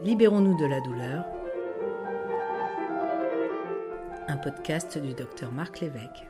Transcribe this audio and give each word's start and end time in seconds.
Libérons-nous 0.00 0.56
de 0.56 0.64
la 0.64 0.80
douleur. 0.80 1.24
Un 4.28 4.36
podcast 4.36 4.96
du 4.96 5.12
docteur 5.12 5.50
Marc 5.50 5.80
Lévesque. 5.80 6.24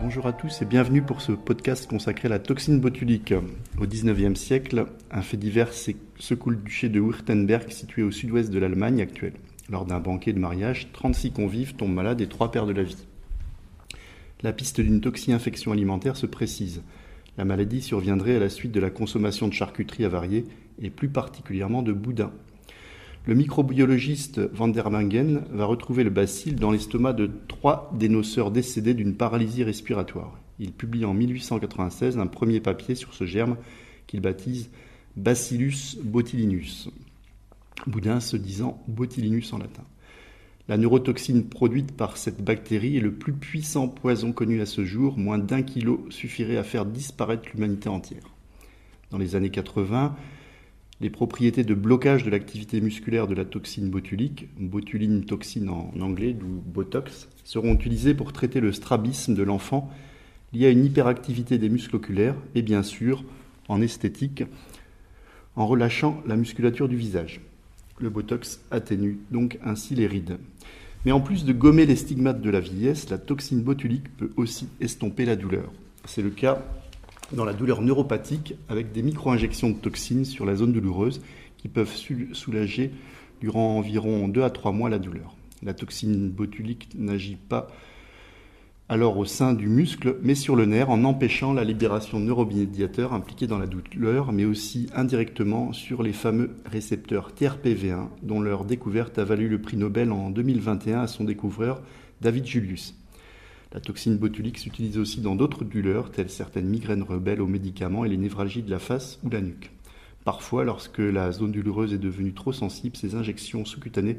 Bonjour 0.00 0.28
à 0.28 0.32
tous 0.32 0.62
et 0.62 0.64
bienvenue 0.64 1.02
pour 1.02 1.20
ce 1.20 1.32
podcast 1.32 1.88
consacré 1.88 2.26
à 2.26 2.28
la 2.28 2.38
toxine 2.38 2.78
botulique. 2.78 3.34
Au 3.80 3.86
XIXe 3.86 4.38
siècle, 4.38 4.86
un 5.10 5.22
fait 5.22 5.36
divers 5.36 5.72
secoue 5.72 6.50
le 6.50 6.56
duché 6.56 6.88
de 6.88 7.00
Württemberg 7.00 7.70
situé 7.70 8.04
au 8.04 8.12
sud-ouest 8.12 8.52
de 8.52 8.60
l'Allemagne 8.60 9.02
actuelle. 9.02 9.34
Lors 9.68 9.84
d'un 9.84 9.98
banquet 9.98 10.32
de 10.32 10.38
mariage, 10.38 10.92
36 10.92 11.32
convives 11.32 11.74
tombent 11.74 11.94
malades 11.94 12.20
et 12.20 12.28
3 12.28 12.52
perdent 12.52 12.70
la 12.70 12.84
vie. 12.84 13.08
La 14.42 14.52
piste 14.52 14.80
d'une 14.80 15.00
toxi-infection 15.00 15.72
alimentaire 15.72 16.16
se 16.16 16.26
précise. 16.26 16.82
La 17.36 17.44
maladie 17.44 17.82
surviendrait 17.82 18.36
à 18.36 18.40
la 18.40 18.48
suite 18.48 18.72
de 18.72 18.80
la 18.80 18.90
consommation 18.90 19.48
de 19.48 19.52
charcuterie 19.52 20.04
avariée 20.04 20.44
et 20.80 20.90
plus 20.90 21.08
particulièrement 21.08 21.82
de 21.82 21.92
boudin. 21.92 22.32
Le 23.26 23.34
microbiologiste 23.34 24.38
Van 24.52 24.68
der 24.68 24.90
Mangen 24.90 25.42
va 25.50 25.64
retrouver 25.64 26.04
le 26.04 26.10
bacille 26.10 26.54
dans 26.54 26.70
l'estomac 26.70 27.14
de 27.14 27.30
trois 27.48 27.90
dénoceurs 27.94 28.50
décédés 28.50 28.94
d'une 28.94 29.14
paralysie 29.14 29.64
respiratoire. 29.64 30.38
Il 30.58 30.72
publie 30.72 31.04
en 31.04 31.14
1896 31.14 32.18
un 32.18 32.26
premier 32.26 32.60
papier 32.60 32.94
sur 32.94 33.14
ce 33.14 33.24
germe 33.24 33.56
qu'il 34.06 34.20
baptise 34.20 34.70
Bacillus 35.16 35.96
botulinus, 36.02 36.90
boudin 37.86 38.18
se 38.18 38.36
disant 38.36 38.82
botulinus 38.88 39.52
en 39.52 39.58
latin. 39.58 39.84
La 40.66 40.78
neurotoxine 40.78 41.44
produite 41.44 41.92
par 41.92 42.16
cette 42.16 42.42
bactérie 42.42 42.96
est 42.96 43.00
le 43.00 43.12
plus 43.12 43.34
puissant 43.34 43.86
poison 43.86 44.32
connu 44.32 44.62
à 44.62 44.66
ce 44.66 44.82
jour. 44.82 45.18
Moins 45.18 45.36
d'un 45.36 45.62
kilo 45.62 46.06
suffirait 46.08 46.56
à 46.56 46.62
faire 46.62 46.86
disparaître 46.86 47.50
l'humanité 47.52 47.90
entière. 47.90 48.34
Dans 49.10 49.18
les 49.18 49.36
années 49.36 49.50
80, 49.50 50.16
les 51.02 51.10
propriétés 51.10 51.64
de 51.64 51.74
blocage 51.74 52.24
de 52.24 52.30
l'activité 52.30 52.80
musculaire 52.80 53.26
de 53.26 53.34
la 53.34 53.44
toxine 53.44 53.90
botulique, 53.90 54.48
botuline 54.58 55.26
toxine 55.26 55.68
en 55.68 55.92
anglais, 56.00 56.32
d'où 56.32 56.46
Botox, 56.46 57.28
seront 57.44 57.74
utilisées 57.74 58.14
pour 58.14 58.32
traiter 58.32 58.60
le 58.60 58.72
strabisme 58.72 59.34
de 59.34 59.42
l'enfant 59.42 59.90
lié 60.54 60.66
à 60.66 60.70
une 60.70 60.86
hyperactivité 60.86 61.58
des 61.58 61.68
muscles 61.68 61.96
oculaires 61.96 62.36
et 62.54 62.62
bien 62.62 62.82
sûr, 62.82 63.22
en 63.68 63.82
esthétique, 63.82 64.44
en 65.56 65.66
relâchant 65.66 66.22
la 66.26 66.36
musculature 66.36 66.88
du 66.88 66.96
visage. 66.96 67.42
Le 67.98 68.10
Botox 68.10 68.60
atténue 68.70 69.20
donc 69.30 69.58
ainsi 69.64 69.94
les 69.94 70.06
rides. 70.06 70.38
Mais 71.04 71.12
en 71.12 71.20
plus 71.20 71.44
de 71.44 71.52
gommer 71.52 71.86
les 71.86 71.96
stigmates 71.96 72.40
de 72.40 72.50
la 72.50 72.60
vieillesse, 72.60 73.10
la 73.10 73.18
toxine 73.18 73.62
botulique 73.62 74.16
peut 74.16 74.30
aussi 74.36 74.68
estomper 74.80 75.24
la 75.24 75.36
douleur. 75.36 75.70
C'est 76.06 76.22
le 76.22 76.30
cas 76.30 76.62
dans 77.32 77.44
la 77.44 77.52
douleur 77.52 77.82
neuropathique 77.82 78.54
avec 78.68 78.92
des 78.92 79.02
micro-injections 79.02 79.70
de 79.70 79.76
toxines 79.76 80.24
sur 80.24 80.44
la 80.44 80.56
zone 80.56 80.72
douloureuse 80.72 81.20
qui 81.58 81.68
peuvent 81.68 81.94
soulager 82.32 82.90
durant 83.40 83.76
environ 83.76 84.28
2 84.28 84.42
à 84.42 84.50
3 84.50 84.72
mois 84.72 84.90
la 84.90 84.98
douleur. 84.98 85.34
La 85.62 85.74
toxine 85.74 86.30
botulique 86.30 86.88
n'agit 86.94 87.36
pas 87.36 87.68
alors 88.90 89.16
au 89.16 89.24
sein 89.24 89.54
du 89.54 89.68
muscle, 89.68 90.16
mais 90.22 90.34
sur 90.34 90.56
le 90.56 90.66
nerf, 90.66 90.90
en 90.90 91.04
empêchant 91.04 91.54
la 91.54 91.64
libération 91.64 92.20
de 92.20 92.26
neuromédiateurs 92.26 93.14
impliqués 93.14 93.46
dans 93.46 93.58
la 93.58 93.66
douleur, 93.66 94.30
mais 94.30 94.44
aussi 94.44 94.88
indirectement 94.94 95.72
sur 95.72 96.02
les 96.02 96.12
fameux 96.12 96.50
récepteurs 96.66 97.32
TRPV1, 97.32 98.08
dont 98.22 98.42
leur 98.42 98.66
découverte 98.66 99.18
a 99.18 99.24
valu 99.24 99.48
le 99.48 99.60
prix 99.60 99.78
Nobel 99.78 100.12
en 100.12 100.28
2021 100.28 101.00
à 101.00 101.06
son 101.06 101.24
découvreur 101.24 101.80
David 102.20 102.44
Julius. 102.44 102.94
La 103.72 103.80
toxine 103.80 104.18
botulique 104.18 104.58
s'utilise 104.58 104.98
aussi 104.98 105.22
dans 105.22 105.34
d'autres 105.34 105.64
douleurs, 105.64 106.10
telles 106.10 106.30
certaines 106.30 106.68
migraines 106.68 107.02
rebelles 107.02 107.40
aux 107.40 107.46
médicaments 107.46 108.04
et 108.04 108.10
les 108.10 108.18
névralgies 108.18 108.62
de 108.62 108.70
la 108.70 108.78
face 108.78 109.18
ou 109.24 109.30
la 109.30 109.40
nuque. 109.40 109.72
Parfois, 110.24 110.62
lorsque 110.62 110.98
la 110.98 111.32
zone 111.32 111.52
douloureuse 111.52 111.94
est 111.94 111.98
devenue 111.98 112.34
trop 112.34 112.52
sensible, 112.52 112.96
ces 112.96 113.14
injections 113.14 113.64
sous-cutanées 113.64 114.18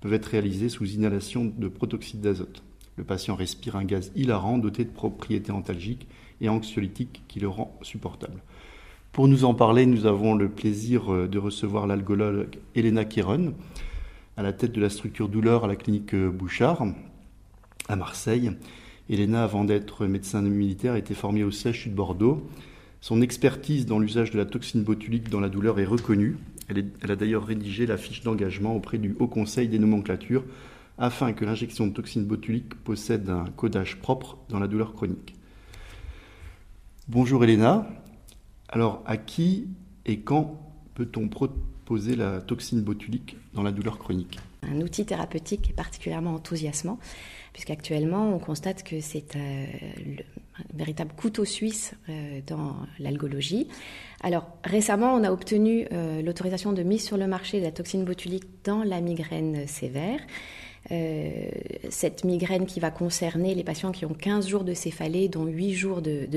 peuvent 0.00 0.14
être 0.14 0.26
réalisées 0.26 0.70
sous 0.70 0.86
inhalation 0.86 1.44
de 1.44 1.68
protoxyde 1.68 2.22
d'azote. 2.22 2.65
Le 2.96 3.04
patient 3.04 3.34
respire 3.34 3.76
un 3.76 3.84
gaz 3.84 4.10
hilarant 4.16 4.58
doté 4.58 4.84
de 4.84 4.90
propriétés 4.90 5.52
antalgiques 5.52 6.06
et 6.40 6.48
anxiolytiques 6.48 7.22
qui 7.28 7.40
le 7.40 7.48
rend 7.48 7.78
supportable. 7.82 8.42
Pour 9.12 9.28
nous 9.28 9.44
en 9.44 9.54
parler, 9.54 9.86
nous 9.86 10.06
avons 10.06 10.34
le 10.34 10.48
plaisir 10.48 11.12
euh, 11.12 11.26
de 11.26 11.38
recevoir 11.38 11.86
l'algologue 11.86 12.48
Elena 12.74 13.04
Kéron, 13.04 13.54
à 14.36 14.42
la 14.42 14.52
tête 14.52 14.72
de 14.72 14.80
la 14.80 14.90
structure 14.90 15.28
douleur 15.28 15.64
à 15.64 15.68
la 15.68 15.76
clinique 15.76 16.14
euh, 16.14 16.30
Bouchard, 16.30 16.84
à 17.88 17.96
Marseille. 17.96 18.52
Elena, 19.08 19.44
avant 19.44 19.64
d'être 19.64 20.06
médecin 20.06 20.42
militaire, 20.42 20.96
était 20.96 21.14
formée 21.14 21.44
au 21.44 21.50
CHU 21.50 21.90
de 21.90 21.94
Bordeaux. 21.94 22.46
Son 23.00 23.22
expertise 23.22 23.86
dans 23.86 23.98
l'usage 23.98 24.32
de 24.32 24.38
la 24.38 24.46
toxine 24.46 24.82
botulique 24.82 25.30
dans 25.30 25.40
la 25.40 25.48
douleur 25.48 25.78
est 25.80 25.84
reconnue. 25.84 26.36
Elle, 26.68 26.86
elle 27.00 27.10
a 27.10 27.16
d'ailleurs 27.16 27.46
rédigé 27.46 27.86
la 27.86 27.96
fiche 27.96 28.22
d'engagement 28.22 28.74
auprès 28.74 28.98
du 28.98 29.14
Haut 29.18 29.28
Conseil 29.28 29.68
des 29.68 29.78
nomenclatures 29.78 30.44
afin 30.98 31.32
que 31.32 31.44
l'injection 31.44 31.86
de 31.86 31.92
toxine 31.92 32.24
botulique 32.24 32.74
possède 32.74 33.28
un 33.28 33.44
codage 33.56 33.96
propre 33.96 34.38
dans 34.48 34.58
la 34.58 34.66
douleur 34.66 34.94
chronique. 34.94 35.34
Bonjour 37.08 37.44
Elena. 37.44 37.86
Alors, 38.68 39.02
à 39.06 39.16
qui 39.16 39.68
et 40.06 40.20
quand 40.20 40.60
peut-on 40.94 41.28
proposer 41.28 42.16
la 42.16 42.40
toxine 42.40 42.82
botulique 42.82 43.36
dans 43.54 43.62
la 43.62 43.70
douleur 43.70 43.98
chronique? 43.98 44.38
Un 44.62 44.80
outil 44.80 45.06
thérapeutique 45.06 45.74
particulièrement 45.76 46.34
enthousiasmant, 46.34 46.98
puisqu'actuellement 47.52 48.34
on 48.34 48.38
constate 48.38 48.82
que 48.82 49.00
c'est 49.00 49.36
euh, 49.36 49.66
un 50.58 50.76
véritable 50.76 51.12
couteau 51.14 51.44
suisse 51.44 51.94
euh, 52.08 52.40
dans 52.46 52.74
l'algologie. 52.98 53.68
Alors 54.22 54.48
récemment, 54.64 55.14
on 55.14 55.22
a 55.22 55.30
obtenu 55.30 55.86
euh, 55.92 56.22
l'autorisation 56.22 56.72
de 56.72 56.82
mise 56.82 57.04
sur 57.04 57.16
le 57.16 57.28
marché 57.28 57.60
de 57.60 57.64
la 57.64 57.72
toxine 57.72 58.04
botulique 58.04 58.44
dans 58.64 58.82
la 58.82 59.00
migraine 59.00 59.68
sévère. 59.68 60.18
Euh, 60.92 61.48
cette 61.90 62.24
migraine 62.24 62.66
qui 62.66 62.80
va 62.80 62.90
concerner 62.90 63.54
les 63.54 63.64
patients 63.64 63.92
qui 63.92 64.04
ont 64.04 64.14
15 64.14 64.46
jours 64.46 64.64
de 64.64 64.74
céphalée, 64.74 65.28
dont 65.28 65.44
8 65.44 65.72
jours 65.72 66.02
de, 66.02 66.28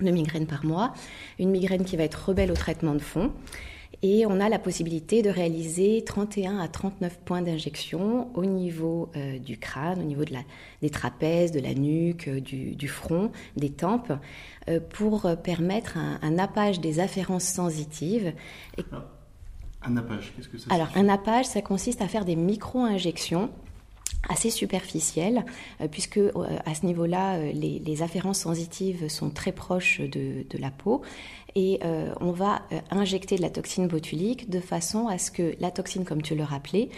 migraine 0.00 0.46
par 0.46 0.64
mois. 0.64 0.94
Une 1.38 1.50
migraine 1.50 1.84
qui 1.84 1.96
va 1.96 2.04
être 2.04 2.28
rebelle 2.28 2.50
au 2.50 2.54
traitement 2.54 2.94
de 2.94 3.00
fond. 3.00 3.32
Et 4.02 4.26
on 4.26 4.40
a 4.40 4.48
la 4.48 4.58
possibilité 4.58 5.22
de 5.22 5.30
réaliser 5.30 6.02
31 6.04 6.58
à 6.58 6.68
39 6.68 7.20
points 7.24 7.40
d'injection 7.40 8.28
au 8.34 8.44
niveau 8.44 9.10
euh, 9.16 9.38
du 9.38 9.56
crâne, 9.56 10.00
au 10.00 10.04
niveau 10.04 10.24
de 10.24 10.32
la, 10.32 10.40
des 10.82 10.90
trapèzes, 10.90 11.52
de 11.52 11.60
la 11.60 11.74
nuque, 11.74 12.28
euh, 12.28 12.40
du, 12.40 12.88
front, 12.88 13.30
des 13.56 13.70
tempes, 13.70 14.12
pour 14.90 15.30
permettre 15.42 15.96
un, 15.96 16.18
un, 16.22 16.30
nappage 16.32 16.80
des 16.80 17.00
afférences 17.00 17.44
sensitives. 17.44 18.32
un 19.82 19.90
nappage, 19.90 20.32
qu'est-ce 20.36 20.48
que 20.48 20.58
c'est 20.58 20.72
Alors, 20.72 20.88
un 20.96 21.04
nappage, 21.04 21.46
ça 21.46 21.62
consiste 21.62 22.02
à 22.02 22.08
faire 22.08 22.24
des 22.24 22.36
micro-injections 22.36 23.50
assez 24.28 24.50
superficielle, 24.50 25.44
euh, 25.80 25.88
puisque 25.88 26.18
euh, 26.18 26.32
à 26.64 26.74
ce 26.74 26.86
niveau-là, 26.86 27.36
euh, 27.36 27.52
les, 27.52 28.02
afférences 28.02 28.40
sensitives 28.40 29.08
sont 29.08 29.30
très 29.30 29.52
proches 29.52 30.00
de, 30.00 30.44
la 30.58 30.70
peau. 30.70 31.02
Et 31.54 31.78
on 32.20 32.32
va 32.32 32.62
injecter 32.90 33.36
de 33.36 33.42
la 33.42 33.50
toxine 33.50 33.86
botulique 33.86 34.50
de 34.50 34.58
façon 34.58 35.06
à 35.06 35.18
ce 35.18 35.30
que 35.30 35.54
la 35.60 35.70
toxine, 35.70 36.04
comme 36.04 36.20
tu 36.20 36.34
le 36.34 36.42
rappelais, 36.42 36.88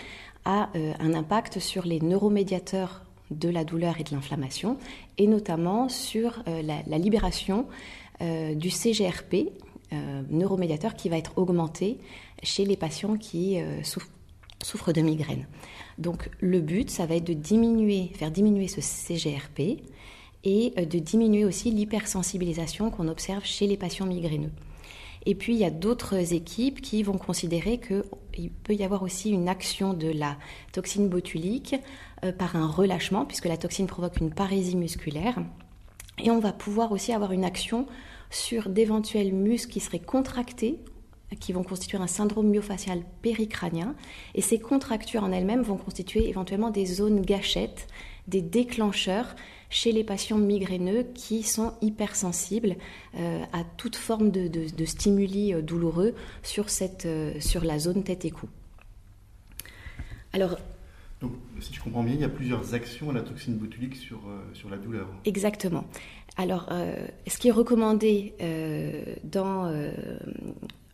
a 0.47 0.71
un 0.75 1.13
impact 1.13 1.59
sur 1.59 1.85
les 1.85 2.01
neuromédiateurs 2.01 3.03
de 3.31 3.51
la 3.51 3.65
douleur 3.65 4.01
et 4.01 4.05
de 4.05 4.15
l'inflammation, 4.15 4.79
et 5.19 5.27
notamment 5.27 5.91
sur 5.91 6.43
la, 6.47 6.99
libération 6.99 7.67
du 8.21 8.71
CGRP, 8.71 9.51
neuromédiateur 10.31 10.95
qui 10.95 11.11
va 11.11 11.19
être 11.19 11.37
augmenté 11.37 11.99
chez 12.43 12.65
les 12.65 12.79
patients 12.79 13.19
qui 13.19 13.59
souffrent 13.83 14.09
de 14.95 15.01
migraine. 15.01 15.47
Donc 15.99 16.29
le 16.41 16.61
but, 16.61 16.91
ça 16.91 17.07
va 17.07 17.17
être 17.17 17.25
de 17.25 17.33
diminuer, 17.33 18.11
faire 18.15 18.31
diminuer 18.31 18.69
ce 18.69 18.81
CGRP 18.81 19.83
et 20.45 20.73
euh, 20.79 20.85
de 20.85 20.99
diminuer 20.99 21.45
aussi 21.45 21.71
l'hypersensibilisation 21.71 22.91
qu'on 22.91 23.09
observe 23.09 23.45
chez 23.45 23.67
les 23.67 23.77
patients 23.77 24.07
migraineux. 24.07 24.53
Et 25.25 25.35
puis 25.35 25.55
il 25.55 25.59
y 25.59 25.65
a 25.65 25.71
d'autres 25.71 26.33
équipes 26.35 26.81
qui 26.81 27.03
vont 27.03 27.19
considérer 27.19 27.79
qu'il 27.79 28.51
peut 28.51 28.75
y 28.75 28.85
avoir 28.85 29.03
aussi 29.03 29.31
une 29.31 29.49
action 29.49 29.93
de 29.93 30.09
la 30.09 30.37
toxine 30.73 31.09
botulique 31.09 31.75
euh, 32.25 32.33
par 32.33 32.55
un 32.55 32.69
relâchement, 32.69 33.25
puisque 33.25 33.47
la 33.47 33.57
toxine 33.57 33.87
provoque 33.87 34.19
une 34.19 34.33
parésie 34.33 34.77
musculaire. 34.77 35.39
Et 36.23 36.31
on 36.31 36.39
va 36.39 36.53
pouvoir 36.53 36.93
aussi 36.93 37.13
avoir 37.13 37.33
une 37.33 37.45
action 37.45 37.87
sur 38.31 38.69
d'éventuels 38.69 39.33
muscles 39.33 39.73
qui 39.73 39.81
seraient 39.81 39.99
contractés 39.99 40.79
qui 41.35 41.53
vont 41.53 41.65
constituer 41.65 41.99
un 41.99 42.07
syndrome 42.07 42.49
myofascial 42.49 43.03
péricrânien. 43.23 43.95
Et 44.35 44.41
ces 44.41 44.59
contractures 44.59 45.25
en 45.25 45.33
elles-mêmes 45.33 45.63
vont 45.63 45.77
constituer 45.77 46.29
éventuellement 46.29 46.71
des 46.71 46.87
zones 46.87 47.23
gâchettes, 47.23 47.89
des 48.29 48.43
déclencheurs 48.43 49.35
chez 49.71 49.93
les 49.93 50.05
patients 50.05 50.39
migraineux 50.39 51.07
qui 51.15 51.43
sont 51.43 51.73
hypersensibles 51.83 52.77
euh, 53.17 53.43
à 53.53 53.65
toute 53.77 53.97
forme 53.97 54.31
de, 54.31 54.85
stimuli 54.85 55.53
euh, 55.53 55.63
douloureux 55.63 56.15
sur, 56.43 56.71
cette, 56.71 57.07
euh, 57.07 57.39
sur 57.41 57.65
la 57.65 57.79
zone 57.79 58.05
tête 58.05 58.25
et 58.25 58.31
cou. 58.31 58.49
Alors, 60.33 60.57
Donc, 61.21 61.33
si 61.61 61.75
je 61.75 61.81
comprends 61.81 62.03
bien, 62.03 62.15
il 62.15 62.21
y 62.21 62.25
a 62.25 62.29
plusieurs 62.29 62.75
actions 62.75 63.11
à 63.11 63.15
la 63.15 63.23
toxine 63.23 63.57
botulique 63.57 63.97
sur, 63.97 64.21
sur 64.53 64.69
la 64.69 64.77
douleur. 64.77 65.09
Exactement. 65.25 65.85
Alors, 66.37 66.69
ce 67.27 67.39
qui 67.39 67.49
est 67.49 67.53
recommandé 67.53 68.35
dans 69.25 69.73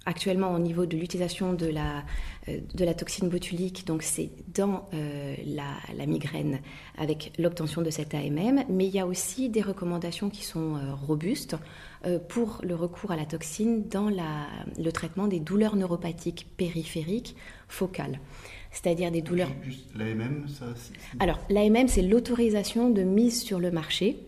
actuellement 0.07 0.53
au 0.55 0.59
niveau 0.59 0.87
de 0.87 0.97
l'utilisation 0.97 1.53
de 1.53 1.67
la, 1.67 2.03
euh, 2.49 2.59
de 2.75 2.85
la 2.85 2.95
toxine 2.95 3.29
botulique, 3.29 3.87
donc 3.87 4.03
c'est 4.03 4.31
dans 4.55 4.89
euh, 4.95 5.37
la, 5.47 6.07
migraine 6.07 6.61
avec 6.99 7.33
l'obtention 7.39 7.83
de 7.83 7.91
cet 7.91 8.15
AMM, 8.15 8.65
mais 8.69 8.87
il 8.87 8.95
y 8.95 8.99
a 8.99 9.07
aussi 9.07 9.49
des 9.49 9.63
recommandations 9.63 10.31
qui 10.31 10.45
sont 10.45 10.77
euh, 10.77 10.95
robustes 10.95 11.57
pour 12.29 12.59
le 12.65 12.75
recours 12.75 13.13
à 13.13 13.17
la 13.17 13.25
toxine 13.25 13.87
dans 13.89 14.09
la, 14.09 14.49
le 14.77 14.91
traitement 14.91 15.29
des 15.29 15.39
douleurs 15.39 15.77
neuropathiques 15.77 16.49
périphériques 16.57 17.37
focales. 17.69 18.19
C'est-à-dire 18.73 19.13
des 19.13 19.23
douleurs. 19.23 19.51
L'AMM, 19.95 20.49
ça 20.49 20.65
Alors, 21.21 21.39
l'AMM, 21.49 21.87
c'est 21.87 22.03
l'autorisation 22.03 22.91
de 22.91 23.03
mise 23.03 23.41
sur 23.41 23.61
le 23.61 23.71
marché 23.71 24.19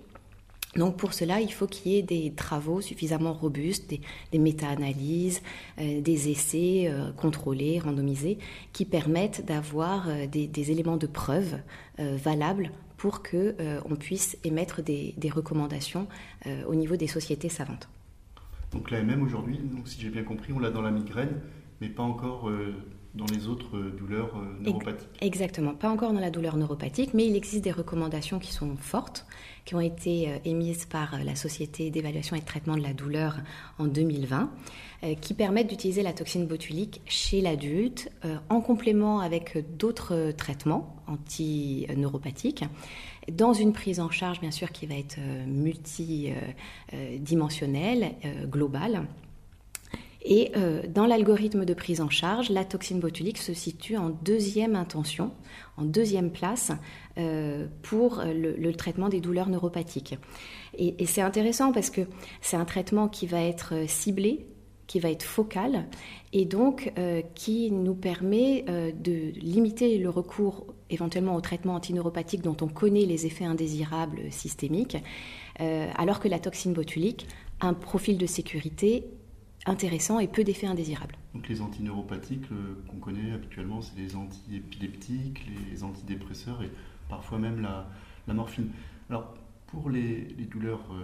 donc 0.76 0.96
pour 0.96 1.12
cela, 1.12 1.40
il 1.40 1.52
faut 1.52 1.66
qu'il 1.66 1.92
y 1.92 1.96
ait 1.96 2.02
des 2.02 2.32
travaux 2.32 2.80
suffisamment 2.80 3.32
robustes, 3.32 3.94
des, 4.32 4.38
méta-analyses, 4.38 5.42
euh, 5.80 6.00
des 6.00 6.30
essais 6.30 6.86
euh, 6.86 7.12
contrôlés, 7.12 7.78
randomisés, 7.78 8.38
qui 8.72 8.84
permettent 8.84 9.44
d'avoir 9.44 10.08
euh, 10.08 10.26
des, 10.26 10.70
éléments 10.70 10.96
de 10.96 11.06
preuve 11.06 11.58
valables 11.98 12.70
pour 12.96 13.22
que 13.22 13.54
on 13.84 13.96
puisse 13.96 14.38
émettre 14.44 14.82
des, 14.82 15.14
recommandations 15.30 16.08
au 16.66 16.74
niveau 16.74 16.96
des 16.96 17.06
sociétés 17.06 17.50
savantes. 17.50 17.88
Donc 18.72 18.90
l'AMM 18.90 19.22
aujourd'hui, 19.22 19.60
si 19.84 20.00
j'ai 20.00 20.08
bien 20.08 20.24
compris, 20.24 20.52
on 20.52 20.58
l'a 20.58 20.70
dans 20.70 20.80
la 20.80 20.90
migraine, 20.90 21.40
mais 21.80 21.88
pas 21.88 22.02
encore 22.02 22.50
dans 23.14 23.26
les 23.26 23.46
autres 23.46 23.78
douleurs 23.96 24.34
neuropathiques. 24.60 25.08
Exactement, 25.20 25.74
pas 25.74 25.88
encore 25.88 26.12
dans 26.12 26.20
la 26.20 26.30
douleur 26.30 26.56
neuropathique, 26.56 27.14
mais 27.14 27.26
il 27.26 27.36
existe 27.36 27.62
des 27.62 27.72
recommandations 27.72 28.38
qui 28.38 28.52
sont 28.52 28.76
fortes 28.76 29.26
qui 29.64 29.74
ont 29.74 29.80
été 29.80 30.28
euh, 30.28 30.36
émises 30.44 30.84
par 30.84 31.14
euh, 31.14 31.24
la 31.24 31.34
Société 31.34 31.90
d'évaluation 31.90 32.36
et 32.36 32.40
de 32.40 32.44
traitement 32.44 32.76
de 32.76 32.82
la 32.82 32.92
douleur 32.92 33.38
en 33.78 33.86
2020, 33.86 34.52
euh, 35.04 35.14
qui 35.14 35.32
permettent 35.34 35.68
d'utiliser 35.68 36.02
la 36.02 36.12
toxine 36.12 36.46
botulique 36.46 37.00
chez 37.06 37.40
l'adulte 37.40 38.10
en 38.48 38.60
complément 38.60 39.20
avec 39.20 39.76
d'autres 39.76 40.32
traitements 40.32 40.96
antineuropathiques 41.06 42.64
dans 43.32 43.52
une 43.52 43.72
prise 43.72 44.00
en 44.00 44.10
charge 44.10 44.40
bien 44.40 44.50
sûr 44.50 44.72
qui 44.72 44.86
va 44.86 44.96
être 44.96 45.18
multidimensionnelle, 45.46 48.14
globale 48.46 49.06
et 50.24 50.52
euh, 50.56 50.82
dans 50.88 51.04
l'algorithme 51.04 51.66
de 51.66 51.74
prise 51.74 52.00
en 52.00 52.08
charge, 52.08 52.48
la 52.48 52.64
toxine 52.64 52.98
botulique 52.98 53.38
se 53.38 53.52
situe 53.52 53.98
en 53.98 54.08
deuxième 54.08 54.74
intention, 54.74 55.32
en 55.76 55.82
deuxième 55.82 56.30
place 56.30 56.72
euh, 57.18 57.66
pour 57.82 58.22
le, 58.24 58.72
traitement 58.72 59.10
des 59.10 59.20
douleurs 59.20 59.50
neuropathiques. 59.50 60.16
Et, 60.78 61.04
c'est 61.04 61.20
intéressant 61.20 61.72
parce 61.72 61.90
que 61.90 62.00
c'est 62.40 62.56
un 62.56 62.64
traitement 62.64 63.08
qui 63.08 63.26
va 63.26 63.42
être 63.42 63.74
ciblé, 63.86 64.46
qui 64.86 64.98
va 64.98 65.10
être 65.10 65.22
focal, 65.22 65.86
et 66.32 66.46
donc 66.46 66.92
euh, 66.98 67.20
qui 67.34 67.70
nous 67.70 67.94
permet 67.94 68.64
de 68.66 69.30
limiter 69.38 69.98
le 69.98 70.08
recours 70.08 70.66
éventuellement 70.88 71.36
au 71.36 71.40
traitement 71.42 71.74
antineuropathique 71.74 72.40
dont 72.40 72.56
on 72.62 72.68
connaît 72.68 73.04
les 73.04 73.26
effets 73.26 73.44
indésirables 73.44 74.20
systémiques, 74.30 74.96
alors 75.58 76.18
que 76.18 76.28
la 76.28 76.38
toxine 76.38 76.72
botulique 76.72 77.26
a 77.60 77.68
un 77.68 77.74
profil 77.74 78.18
de 78.18 78.26
sécurité 78.26 79.04
intéressant 79.66 80.18
et 80.18 80.28
peu 80.28 80.44
d'effets 80.44 80.66
indésirables. 80.66 81.16
Donc 81.34 81.48
les 81.48 81.60
antineuropathiques 81.60 82.48
qu'on 82.88 82.98
connaît 82.98 83.32
habituellement, 83.32 83.80
c'est 83.82 83.96
les 83.98 84.16
antiépileptiques, 84.16 85.46
les 85.70 85.82
antidépresseurs 85.84 86.62
et 86.62 86.70
parfois 87.08 87.38
même 87.38 87.60
la, 87.60 87.88
la 88.26 88.34
morphine. 88.34 88.70
Alors 89.10 89.34
pour 89.74 89.90
les, 89.90 90.28
les 90.38 90.44
douleurs 90.44 90.84
euh, 90.92 91.02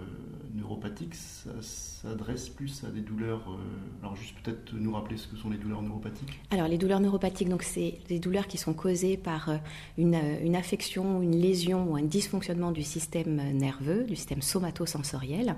neuropathiques, 0.55 1.15
ça 1.15 1.51
s'adresse 1.61 2.49
plus 2.49 2.83
à 2.83 2.89
des 2.89 3.01
douleurs. 3.01 3.41
Euh, 3.49 4.01
alors 4.01 4.15
juste 4.15 4.35
peut-être 4.41 4.73
nous 4.73 4.93
rappeler 4.93 5.17
ce 5.17 5.27
que 5.27 5.35
sont 5.35 5.49
les 5.49 5.57
douleurs 5.57 5.81
neuropathiques. 5.81 6.39
Alors 6.51 6.67
les 6.67 6.77
douleurs 6.77 6.99
neuropathiques, 6.99 7.49
donc 7.49 7.63
c'est 7.63 7.99
des 8.07 8.19
douleurs 8.19 8.47
qui 8.47 8.57
sont 8.57 8.73
causées 8.73 9.17
par 9.17 9.49
euh, 9.49 9.57
une, 9.97 10.19
une, 10.41 10.55
affection, 10.55 11.21
une 11.21 11.35
lésion 11.35 11.91
ou 11.91 11.95
un 11.97 12.03
dysfonctionnement 12.03 12.71
du 12.71 12.83
système 12.83 13.35
nerveux, 13.51 14.03
du 14.05 14.15
système 14.15 14.41
somatosensoriel. 14.41 15.55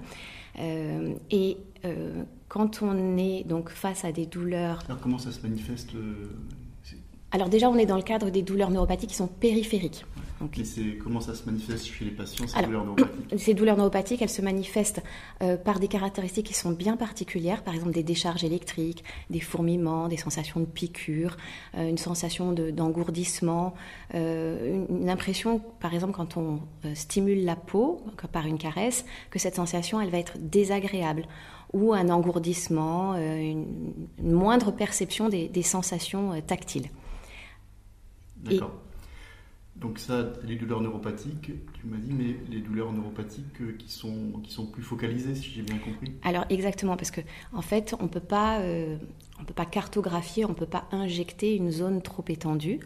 Euh, 0.60 1.14
et 1.32 1.58
quand 2.54 2.84
on 2.84 3.18
est 3.18 3.44
donc 3.46 3.70
face 3.70 4.06
à 4.06 4.12
des 4.12 4.28
douleurs. 4.28 4.84
Alors 4.88 5.02
comment 5.02 5.18
ça 5.18 5.32
se 5.32 5.42
manifeste 5.42 5.90
Alors 7.32 7.50
déjà, 7.50 7.68
on 7.68 7.78
est 7.78 7.88
dans 7.88 7.96
le 7.98 8.04
cadre 8.04 8.30
des 8.30 8.44
douleurs 8.44 8.70
neuropathiques 8.70 9.10
qui 9.10 9.16
sont 9.16 9.26
périphériques. 9.26 10.06
Et 10.42 10.98
comment 10.98 11.22
ça 11.22 11.36
se 11.36 11.46
manifeste 11.46 11.86
chez 11.86 12.06
les 12.06 12.12
patients, 12.12 12.48
ces 12.48 12.62
douleurs 12.64 12.86
neuropathiques? 12.86 13.40
Ces 13.40 13.54
douleurs 13.54 13.78
neuropathiques, 13.78 14.22
elles 14.22 14.30
se 14.30 14.42
manifestent 14.42 15.02
euh, 15.42 15.58
par 15.58 15.80
des 15.80 15.88
caractéristiques 15.88 16.48
qui 16.48 16.54
sont 16.54 16.72
bien 16.72 16.98
particulières, 16.98 17.64
par 17.64 17.74
exemple 17.74 17.94
des 17.94 18.04
décharges 18.04 18.44
électriques, 18.44 19.04
des 19.30 19.40
fourmillements, 19.40 20.08
des 20.08 20.18
sensations 20.18 20.60
de 20.60 20.66
piqûre, 20.66 21.38
euh, 21.76 21.90
une 21.90 21.98
sensation 21.98 22.52
d'engourdissement, 22.52 23.74
euh, 24.16 24.86
une, 24.90 25.10
impression, 25.10 25.60
par 25.80 25.94
exemple, 25.94 26.14
quand 26.14 26.38
on 26.38 26.60
stimule 26.94 27.46
la 27.46 27.56
peau 27.56 28.02
par 28.32 28.46
une 28.46 28.58
caresse, 28.58 29.06
que 29.30 29.40
cette 29.40 29.56
sensation, 29.56 30.02
elle 30.02 30.10
va 30.10 30.18
être 30.18 30.38
désagréable 30.38 31.26
ou 31.72 31.94
un 31.94 32.10
engourdissement, 32.10 33.16
une, 33.16 33.66
moindre 34.22 34.72
perception 34.72 35.30
des, 35.30 35.48
des 35.48 35.64
sensations 35.64 36.40
tactiles. 36.46 36.90
D'accord. 38.38 38.72
Donc 39.84 40.00
ça, 40.00 40.32
les 40.46 40.56
douleurs 40.56 40.80
neuropathiques, 40.80 41.52
tu 41.74 41.88
m'as 41.88 41.98
dit, 41.98 42.14
mais 42.14 42.38
les 42.50 42.62
douleurs 42.62 42.94
neuropathiques 42.94 43.60
euh, 43.60 43.76
qui 43.78 43.92
sont, 43.92 44.40
qui 44.42 44.54
sont 44.54 44.66
plus 44.66 44.82
focalisées, 44.82 45.36
si 45.36 45.50
j'ai 45.50 45.62
bien 45.62 45.78
compris. 45.78 46.14
Alors 46.24 46.46
exactement, 46.50 46.96
parce 46.96 47.12
que 47.12 47.20
en 47.52 47.62
fait, 47.62 47.94
on 48.00 48.08
peut 48.08 48.22
pas, 48.22 48.62
euh, 48.62 48.96
on 49.42 49.44
peut 49.44 49.54
pas 49.54 49.66
cartographier, 49.66 50.46
on 50.46 50.54
peut 50.54 50.66
pas 50.66 50.88
injecter 50.94 51.58
une 51.58 51.70
zone 51.70 52.02
trop 52.02 52.24
étendue. 52.30 52.80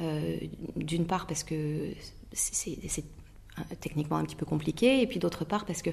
Euh, 0.00 0.38
d'une 0.74 1.06
part 1.06 1.28
parce 1.28 1.44
que 1.44 1.92
c'est 2.32 3.04
techniquement 3.80 4.16
un 4.16 4.24
petit 4.24 4.36
peu 4.36 4.46
compliqué, 4.46 5.02
et 5.02 5.06
puis 5.06 5.20
d'autre 5.20 5.44
part 5.44 5.66
parce 5.66 5.82
que 5.82 5.90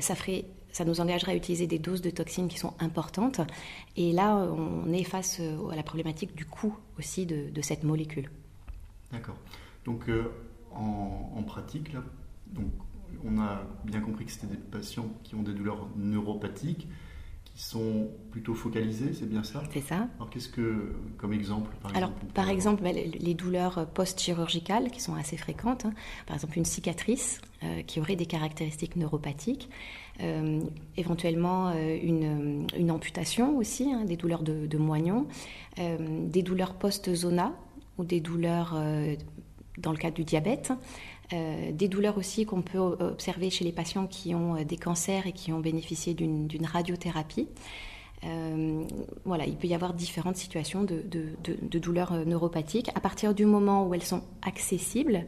ça 0.00 0.14
ferait 0.14 0.44
ça 0.70 0.84
nous 0.84 1.00
engagerait 1.00 1.32
à 1.32 1.34
utiliser 1.34 1.66
des 1.66 1.78
doses 1.78 2.00
de 2.00 2.10
toxines 2.10 2.48
qui 2.48 2.58
sont 2.58 2.72
importantes. 2.78 3.40
Et 3.96 4.12
là, 4.12 4.36
on 4.36 4.90
est 4.92 5.02
face 5.02 5.40
à 5.70 5.76
la 5.76 5.82
problématique 5.82 6.34
du 6.34 6.46
coût 6.46 6.76
aussi 6.98 7.26
de, 7.26 7.50
de 7.50 7.62
cette 7.62 7.82
molécule. 7.82 8.30
D'accord. 9.10 9.36
Donc 9.84 10.08
euh, 10.08 10.24
en, 10.70 11.42
pratique, 11.42 11.92
là, 11.92 12.02
donc, 12.46 12.70
on 13.24 13.38
a 13.38 13.62
bien 13.84 14.00
compris 14.00 14.24
que 14.24 14.32
c'était 14.32 14.46
des 14.46 14.56
patients 14.56 15.08
qui 15.22 15.34
ont 15.34 15.42
des 15.42 15.52
douleurs 15.52 15.88
neuropathiques, 15.96 16.88
qui 17.44 17.62
sont 17.62 18.08
plutôt 18.30 18.54
focalisées, 18.54 19.12
c'est 19.12 19.28
bien 19.28 19.42
ça? 19.42 19.62
C'est 19.70 19.82
ça. 19.82 20.08
Alors 20.16 20.30
qu'est-ce 20.30 20.48
que, 20.48 20.94
comme 21.18 21.34
exemple 21.34 21.70
par 21.82 21.94
Alors 21.94 22.10
exemple, 22.10 22.32
par 22.32 22.48
exemple, 22.48 22.82
bah, 22.82 22.92
les 22.92 23.34
douleurs 23.34 23.86
post-chirurgicales 23.88 24.90
qui 24.90 25.02
sont 25.02 25.14
assez 25.14 25.36
fréquentes, 25.36 25.84
hein. 25.84 25.92
par 26.26 26.36
exemple 26.36 26.56
une 26.56 26.64
cicatrice 26.64 27.42
euh, 27.62 27.82
qui 27.82 28.00
aurait 28.00 28.16
des 28.16 28.24
caractéristiques 28.24 28.96
neuropathiques, 28.96 29.68
euh, 30.20 30.60
éventuellement 30.96 31.72
une, 31.72 32.66
une, 32.78 32.90
amputation 32.90 33.58
aussi, 33.58 33.92
hein, 33.92 34.04
des 34.06 34.16
douleurs 34.16 34.42
de, 34.42 34.66
de 34.66 34.78
moignon, 34.78 35.26
des 35.76 36.42
douleurs 36.42 36.74
post-zona 36.74 37.52
ou 37.98 38.04
des 38.04 38.20
douleurs 38.20 38.74
dans 39.78 39.92
le 39.92 39.98
cadre 39.98 40.14
du 40.14 40.24
diabète. 40.24 40.72
Euh, 41.32 41.72
des 41.72 41.88
douleurs 41.88 42.18
aussi 42.18 42.44
qu'on 42.44 42.62
peut 42.62 42.78
observer 42.78 43.48
chez 43.48 43.64
les 43.64 43.72
patients 43.72 44.06
qui 44.06 44.34
ont 44.34 44.56
euh, 44.56 44.64
des 44.64 44.76
cancers 44.76 45.26
et 45.26 45.32
qui 45.32 45.52
ont 45.52 45.60
bénéficié 45.60 46.14
d'une 46.14 46.66
radiothérapie. 46.66 47.48
Euh, 48.24 48.84
voilà, 49.24 49.46
il 49.46 49.56
peut 49.56 49.66
y 49.66 49.74
avoir 49.74 49.94
différentes 49.94 50.36
situations 50.36 50.84
de, 50.84 51.02
douleurs 51.78 52.26
neuropathiques. 52.26 52.90
À 52.94 53.00
partir 53.00 53.34
du 53.34 53.46
moment 53.46 53.86
où 53.86 53.94
elles 53.94 54.04
sont 54.04 54.22
accessibles, 54.42 55.26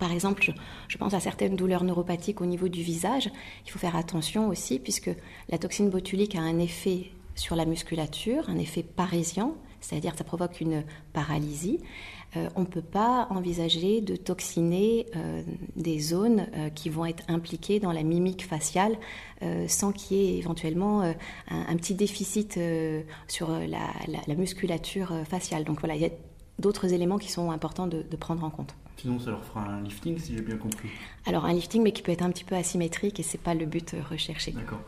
par 0.00 0.10
exemple, 0.10 0.52
je, 0.88 0.98
pense 0.98 1.14
à 1.14 1.20
certaines 1.20 1.54
douleurs 1.54 1.84
neuropathiques 1.84 2.40
au 2.40 2.46
niveau 2.46 2.68
du 2.68 2.82
visage, 2.82 3.30
il 3.66 3.70
faut 3.70 3.78
faire 3.78 3.96
attention 3.96 4.48
aussi 4.48 4.78
puisque 4.78 5.10
la 5.48 5.58
toxine 5.58 5.90
botulique 5.90 6.34
a 6.34 6.40
un 6.40 6.58
effet 6.58 7.10
sur 7.34 7.56
la 7.56 7.66
musculature, 7.66 8.48
un 8.48 8.58
effet 8.58 8.82
parésien, 8.82 9.52
c'est-à-dire 9.80 10.12
que 10.12 10.18
ça 10.18 10.24
provoque 10.24 10.60
une 10.60 10.84
paralysie. 11.12 11.80
Euh, 12.36 12.48
on 12.56 12.60
ne 12.62 12.66
peut 12.66 12.82
pas 12.82 13.26
envisager 13.30 14.00
de 14.00 14.16
toxiner 14.16 15.06
euh, 15.16 15.42
des 15.76 16.00
zones 16.00 16.46
euh, 16.54 16.70
qui 16.70 16.88
vont 16.88 17.04
être 17.04 17.24
impliquées 17.28 17.78
dans 17.78 17.92
la 17.92 18.02
mimique 18.02 18.46
faciale 18.46 18.96
sans 19.66 19.90
qu'il 19.90 20.18
y 20.18 20.20
ait 20.20 20.38
éventuellement 20.38 21.02
un, 21.48 21.76
petit 21.76 21.96
déficit 21.96 22.60
sur 23.26 23.50
la, 23.50 24.34
musculature 24.36 25.12
faciale. 25.28 25.64
Donc 25.64 25.80
voilà, 25.80 25.96
il 25.96 26.02
y 26.02 26.04
a 26.04 26.10
d'autres 26.60 26.92
éléments 26.92 27.18
qui 27.18 27.28
sont 27.28 27.50
importants 27.50 27.88
de, 27.88 28.04
prendre 28.16 28.44
en 28.44 28.50
compte. 28.50 28.76
Sinon, 28.98 29.18
ça 29.18 29.30
leur 29.30 29.42
fera 29.42 29.64
un 29.64 29.82
lifting, 29.82 30.16
si 30.16 30.36
j'ai 30.36 30.42
bien 30.42 30.58
compris. 30.58 30.90
Alors, 31.26 31.44
un 31.44 31.52
lifting, 31.52 31.82
mais 31.82 31.90
qui 31.90 32.02
peut 32.02 32.12
être 32.12 32.22
un 32.22 32.30
petit 32.30 32.44
peu 32.44 32.54
asymétrique 32.54 33.18
et 33.18 33.24
ce 33.24 33.36
n'est 33.36 33.42
pas 33.42 33.54
le 33.54 33.66
but 33.66 33.96
recherché. 34.08 34.52
D'accord. 34.52 34.82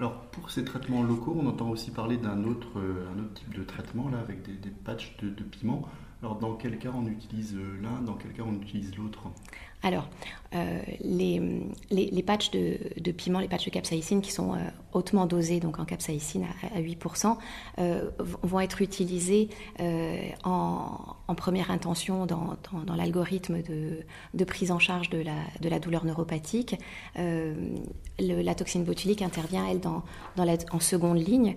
Alors, 0.00 0.14
pour 0.32 0.50
ces 0.50 0.64
traitements 0.64 1.04
locaux, 1.04 1.38
on 1.40 1.46
entend 1.46 1.70
aussi 1.70 1.92
parler 1.92 2.16
d'un 2.16 2.42
autre, 2.42 2.72
un 2.78 3.20
autre 3.20 3.34
type 3.34 3.54
de 3.56 3.62
traitement, 3.62 4.08
là, 4.08 4.18
avec 4.18 4.42
des, 4.42 4.70
patchs 4.84 5.16
de, 5.22 5.28
de 5.28 5.44
piment. 5.44 5.88
Alors 6.22 6.36
dans 6.36 6.54
quel 6.54 6.78
cas 6.78 6.90
on 6.94 7.06
utilise 7.06 7.56
l'un, 7.82 8.00
dans 8.02 8.14
quel 8.14 8.32
cas 8.32 8.42
on 8.46 8.54
utilise 8.54 8.94
l'autre? 8.96 9.22
Alors, 9.82 10.08
euh, 10.54 10.80
les, 11.00 11.40
les, 11.90 12.22
patchs 12.22 12.52
de, 12.52 12.78
de, 13.00 13.10
piment, 13.10 13.40
les 13.40 13.48
patchs 13.48 13.64
de 13.64 13.70
capsaïcine 13.70 14.20
qui 14.20 14.30
sont 14.30 14.54
euh, 14.54 14.58
hautement 14.92 15.26
dosés, 15.26 15.58
donc 15.58 15.80
en 15.80 15.84
capsaïcine 15.84 16.46
à, 16.74 16.80
8%, 16.80 17.36
euh, 17.78 18.10
vont 18.42 18.60
être 18.60 18.80
utilisés 18.80 19.48
en, 20.44 21.16
première 21.36 21.72
intention 21.72 22.26
dans, 22.26 22.56
dans, 22.86 22.94
l'algorithme 22.94 23.62
de, 23.62 24.04
de, 24.34 24.44
prise 24.44 24.70
en 24.70 24.78
charge 24.78 25.10
de 25.10 25.18
la, 25.18 25.34
de 25.60 25.68
la 25.68 25.80
douleur 25.80 26.04
neuropathique. 26.04 26.76
la 27.16 28.54
toxine 28.54 28.84
botulique 28.84 29.22
intervient, 29.22 29.66
elle, 29.66 29.80
dans, 29.80 30.04
dans 30.36 30.44
la, 30.44 30.54
en 30.70 30.78
seconde 30.78 31.18
ligne. 31.18 31.56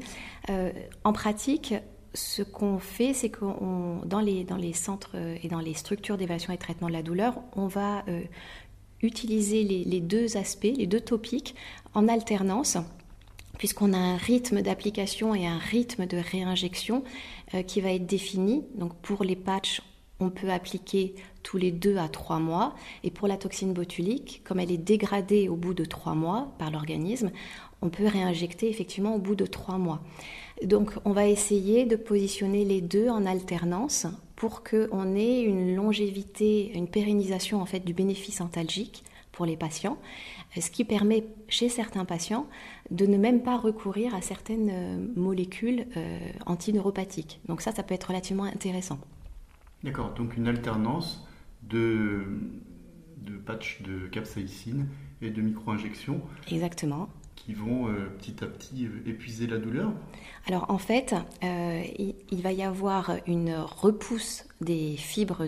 en 1.04 1.14
pratique, 1.14 1.76
ce 2.16 2.42
qu'on 2.42 2.80
fait, 2.80 3.14
c'est 3.14 3.30
que 3.30 3.46
dans 4.06 4.20
les, 4.20 4.44
dans 4.44 4.58
les 4.58 4.74
centres 4.74 5.12
euh, 5.16 5.38
et 5.44 5.48
dans 5.48 5.60
les 5.60 5.74
structures 5.74 6.18
d'évaluation 6.18 6.54
et 6.54 6.56
de 6.56 6.62
traitement 6.62 6.88
de 6.88 6.94
la 6.94 7.04
douleur, 7.04 7.36
on 7.56 7.68
va 7.68 8.04
euh, 8.08 8.22
utiliser 9.02 9.64
les, 9.64 10.00
deux 10.00 10.38
aspects, 10.38 10.74
les 10.76 10.88
deux 10.88 11.02
topiques 11.02 11.56
en 11.94 12.08
alternance 12.08 12.78
puisqu'on 13.58 13.94
a 13.94 13.98
un 13.98 14.18
rythme 14.18 14.62
d'application 14.62 15.34
et 15.34 15.48
un 15.48 15.58
rythme 15.58 16.06
de 16.08 16.18
réinjection 16.18 17.04
euh, 17.54 17.62
qui 17.62 17.80
va 17.80 17.92
être 17.92 18.06
défini. 18.06 18.66
Donc 18.76 18.96
pour 18.98 19.24
les 19.24 19.38
patchs, 19.38 19.82
on 20.20 20.30
peut 20.30 20.50
appliquer 20.50 21.16
tous 21.44 21.58
les 21.58 21.72
deux 21.72 21.98
à 21.98 22.08
trois 22.08 22.40
mois. 22.40 22.76
Et 23.04 23.12
pour 23.12 23.28
la 23.28 23.38
toxine 23.38 23.74
botulique, 23.74 24.42
comme 24.44 24.60
elle 24.60 24.72
est 24.72 24.78
dégradée 24.78 25.50
au 25.50 25.56
bout 25.56 25.74
de 25.74 25.86
trois 25.86 26.16
mois 26.16 26.54
par 26.58 26.72
l'organisme, 26.72 27.32
on 27.86 27.90
peut 27.90 28.08
réinjecter 28.08 28.70
effectivement 28.70 29.16
au 29.16 29.20
bout 29.20 29.36
de 29.36 29.46
trois 29.46 29.78
mois. 29.78 30.02
Donc 30.64 30.94
on 31.06 31.12
va 31.12 31.28
essayer 31.28 31.86
de 31.86 31.96
positionner 31.96 32.66
les 32.66 32.82
deux 32.82 33.10
en 33.10 33.26
alternance 33.26 34.08
pour 34.36 34.64
qu'on 34.64 35.16
ait 35.16 35.42
une 35.42 35.76
longévité, 35.76 36.72
une 36.74 36.88
pérennisation 36.88 37.62
en 37.62 37.66
fait 37.66 37.82
du 37.82 37.94
bénéfice 37.94 38.42
antalgique 38.42 39.04
pour 39.32 39.46
les 39.46 39.58
patients, 39.58 39.98
ce 40.60 40.72
qui 40.72 40.86
permet 40.86 41.26
chez 41.50 41.70
certains 41.70 42.06
patients 42.06 42.48
de 42.90 43.06
ne 43.06 43.18
même 43.18 43.44
pas 43.44 43.58
recourir 43.58 44.16
à 44.16 44.22
certaines 44.22 44.70
euh, 44.72 45.08
molécules 45.18 45.86
euh, 45.98 46.20
antineuropathiques. 46.46 47.42
Donc 47.48 47.62
ça, 47.62 47.74
ça 47.74 47.84
peut 47.84 47.94
être 47.94 48.06
relativement 48.06 48.46
intéressant. 48.46 49.00
D'accord, 49.84 50.14
donc 50.14 50.38
une 50.38 50.48
alternance 50.48 51.28
de, 51.64 52.24
de 53.18 53.34
patch 53.34 53.82
de 53.82 54.08
capsaïcine 54.08 54.88
et 55.22 55.32
de 55.32 55.42
micro-injections. 55.42 56.22
Exactement 56.50 57.10
qui 57.46 57.54
vont 57.54 57.88
euh, 57.88 58.08
petit 58.18 58.44
à 58.44 58.48
petit 58.48 58.86
euh, 58.86 59.08
épuiser 59.10 59.46
la 59.46 59.58
douleur 59.58 59.92
Alors 60.48 60.66
en 60.70 60.80
fait, 60.80 61.14
euh, 61.44 61.84
il, 62.32 62.42
va 62.42 62.52
y 62.52 62.64
avoir 62.64 63.12
une 63.28 63.56
repousse 63.56 64.46
des 64.62 64.96
fibres 64.98 65.48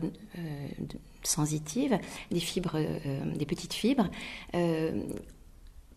sensitives, 1.23 1.97
des 2.31 2.39
fibres, 2.39 2.79
des 3.35 3.45
petites 3.45 3.73
fibres. 3.73 4.09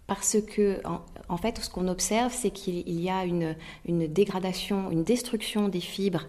parce 0.07 0.38
que, 0.40 0.80
en, 1.28 1.37
fait, 1.37 1.59
ce 1.59 1.71
qu'on 1.71 1.87
observe, 1.87 2.33
c'est 2.33 2.50
qu'il 2.50 3.00
y 3.00 3.11
a 3.11 3.25
une, 3.25 3.54
une, 3.87 4.07
dégradation, 4.07 4.90
une 4.90 5.04
destruction 5.04 5.69
des 5.69 5.80
fibres 5.80 6.26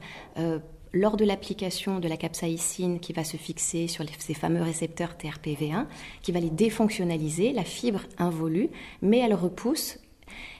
lors 0.93 1.17
de 1.17 1.25
l'application 1.25 1.99
de 1.99 2.07
la 2.07 2.17
capsaïcine 2.17 2.99
qui 2.99 3.13
va 3.13 3.23
se 3.23 3.37
fixer 3.37 3.87
sur 3.87 4.03
ces 4.19 4.33
fameux 4.33 4.61
récepteurs 4.61 5.15
TRPV1, 5.17 5.85
qui 6.21 6.31
va 6.31 6.39
les 6.39 6.49
défonctionnaliser, 6.49 7.53
la 7.53 7.63
fibre 7.63 8.01
involue, 8.17 8.69
mais 9.01 9.19
elle 9.19 9.33
repousse. 9.33 9.99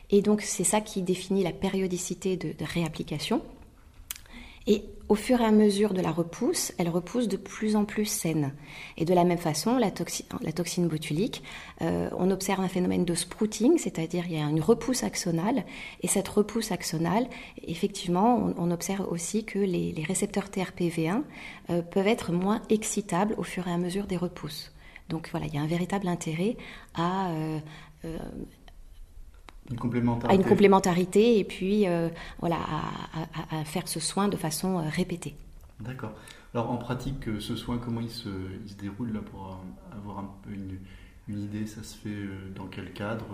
Et 0.10 0.22
donc 0.22 0.42
c'est 0.42 0.64
ça 0.64 0.82
qui 0.82 1.02
définit 1.02 1.44
la 1.44 1.54
périodicité 1.54 2.38
de 2.38 2.54
réapplication. 2.66 3.42
Et 4.68 4.84
au 5.12 5.16
fur 5.16 5.42
et 5.42 5.44
à 5.44 5.52
mesure 5.52 5.94
de 5.94 6.00
la 6.00 6.10
repousse, 6.10 6.72
elle 6.78 6.88
repousse 6.88 7.28
de 7.28 7.36
plus 7.36 7.76
en 7.76 7.84
plus 7.84 8.06
saine. 8.06 8.54
Et 8.96 9.04
de 9.04 9.14
la 9.14 9.26
même 9.26 9.38
façon, 9.38 9.78
la, 9.78 9.92
toxine 9.92 10.88
botulique, 10.88 11.44
euh, 11.82 12.10
on 12.18 12.32
observe 12.32 12.62
un 12.62 12.70
phénomène 12.70 13.04
de 13.04 13.14
sprouting, 13.14 13.78
c'est-à-dire 13.78 14.24
il 14.28 14.38
y 14.38 14.42
a 14.42 14.46
une 14.46 14.62
repousse 14.62 15.04
axonale. 15.04 15.66
Et 16.02 16.08
cette 16.08 16.30
repousse 16.30 16.72
axonale, 16.72 17.28
effectivement, 17.62 18.54
on, 18.58 18.72
observe 18.72 19.06
aussi 19.12 19.44
que 19.44 19.60
les, 19.60 19.94
récepteurs 20.08 20.46
TRPV1 20.48 21.24
euh, 21.72 21.82
peuvent 21.82 22.08
être 22.08 22.32
moins 22.32 22.62
excitables 22.70 23.36
au 23.38 23.44
fur 23.44 23.68
et 23.68 23.72
à 23.72 23.78
mesure 23.78 24.08
des 24.08 24.16
repousses. 24.16 24.72
Donc 25.10 25.28
voilà, 25.32 25.46
il 25.48 25.54
y 25.54 25.58
a 25.58 25.62
un 25.62 25.68
véritable 25.68 26.08
intérêt 26.08 26.56
à 26.96 27.32
euh, 27.32 27.60
une 29.70 29.78
complémentarité. 29.78 30.34
à 30.34 30.42
une 30.42 30.48
complémentarité 30.48 31.40
et 31.40 31.44
puis 31.44 31.88
euh, 31.88 32.10
voilà, 32.40 32.58
à, 33.52 33.64
faire 33.66 33.88
ce 33.88 34.00
soin 34.00 34.28
de 34.28 34.38
façon 34.38 34.80
euh, 34.80 34.84
répétée. 34.90 35.36
D'accord. 35.80 36.14
Alors 36.54 36.72
en 36.72 36.78
pratique, 36.78 37.28
euh, 37.28 37.40
ce 37.40 37.56
soin, 37.56 37.78
comment 37.78 38.02
il 38.02 38.10
se, 38.10 38.30
il 38.64 38.70
se 38.70 38.76
déroule 38.76 39.14
là 39.14 39.20
pour 39.20 39.60
avoir 39.96 40.20
un 40.20 40.30
peu 40.44 40.54
une, 40.54 40.78
une 41.28 41.44
idée 41.44 41.66
Ça 41.66 41.84
se 41.84 41.96
fait 41.96 42.28
dans 42.56 42.66
quel 42.66 42.92
cadre 42.92 43.26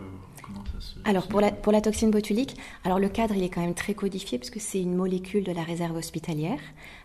Comment 0.43 0.63
ça 0.65 0.79
se, 0.79 0.95
Alors 1.05 1.27
pour 1.27 1.41
la, 1.41 1.51
pour 1.51 1.71
la 1.71 1.81
toxine 1.81 2.11
botulique, 2.11 2.55
alors 2.83 2.99
le 2.99 3.09
cadre 3.09 3.35
il 3.35 3.43
est 3.43 3.49
quand 3.49 3.61
même 3.61 3.73
très 3.73 3.93
codifié 3.95 4.37
puisque 4.37 4.59
c'est 4.59 4.81
une 4.81 4.95
molécule 4.95 5.43
de 5.43 5.51
la 5.51 5.63
réserve 5.63 5.95
hospitalière. 5.95 6.59